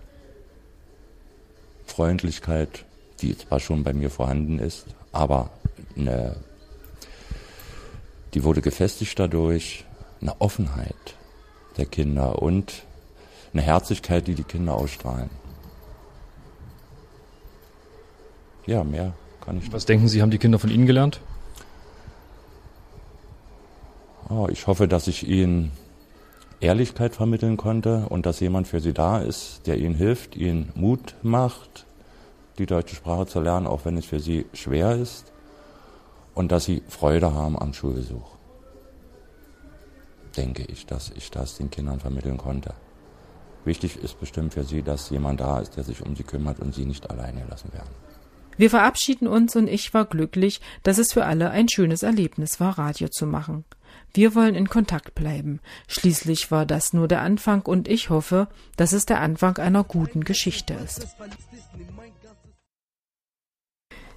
[1.86, 2.84] Freundlichkeit,
[3.22, 5.50] die zwar schon bei mir vorhanden ist, aber
[5.96, 6.36] eine,
[8.34, 9.84] die wurde gefestigt dadurch,
[10.20, 11.16] eine Offenheit
[11.76, 12.84] der Kinder und
[13.52, 15.30] eine Herzlichkeit, die die Kinder ausstrahlen.
[18.66, 19.72] Ja, mehr kann ich.
[19.72, 21.20] Was denken Sie, haben die Kinder von Ihnen gelernt?
[24.28, 25.72] Oh, ich hoffe, dass ich ihnen
[26.60, 31.16] Ehrlichkeit vermitteln konnte und dass jemand für sie da ist, der ihnen hilft, ihnen Mut
[31.22, 31.86] macht,
[32.62, 35.32] die deutsche Sprache zu lernen, auch wenn es für sie schwer ist,
[36.34, 38.36] und dass sie Freude haben am Schulbesuch.
[40.36, 42.74] Denke ich, dass ich das den Kindern vermitteln konnte.
[43.64, 46.74] Wichtig ist bestimmt für sie, dass jemand da ist, der sich um sie kümmert und
[46.74, 47.90] sie nicht alleine lassen werden.
[48.56, 52.78] Wir verabschieden uns und ich war glücklich, dass es für alle ein schönes Erlebnis war,
[52.78, 53.64] Radio zu machen.
[54.14, 55.60] Wir wollen in Kontakt bleiben.
[55.88, 60.22] Schließlich war das nur der Anfang und ich hoffe, dass es der Anfang einer guten
[60.22, 61.08] Geschichte ist.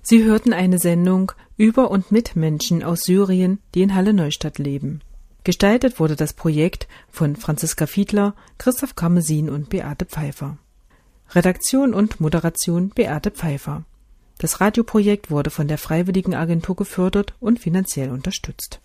[0.08, 5.02] Sie hörten eine Sendung über und mit Menschen aus Syrien, die in Halle Neustadt leben.
[5.44, 10.60] Gestaltet wurde das Projekt von Franziska Fiedler, Christoph Karmesin und Beate Pfeiffer.
[11.32, 13.84] Redaktion und Moderation Beate Pfeiffer.
[14.38, 18.82] Das Radioprojekt wurde von der Freiwilligen Agentur gefördert und finanziell unterstützt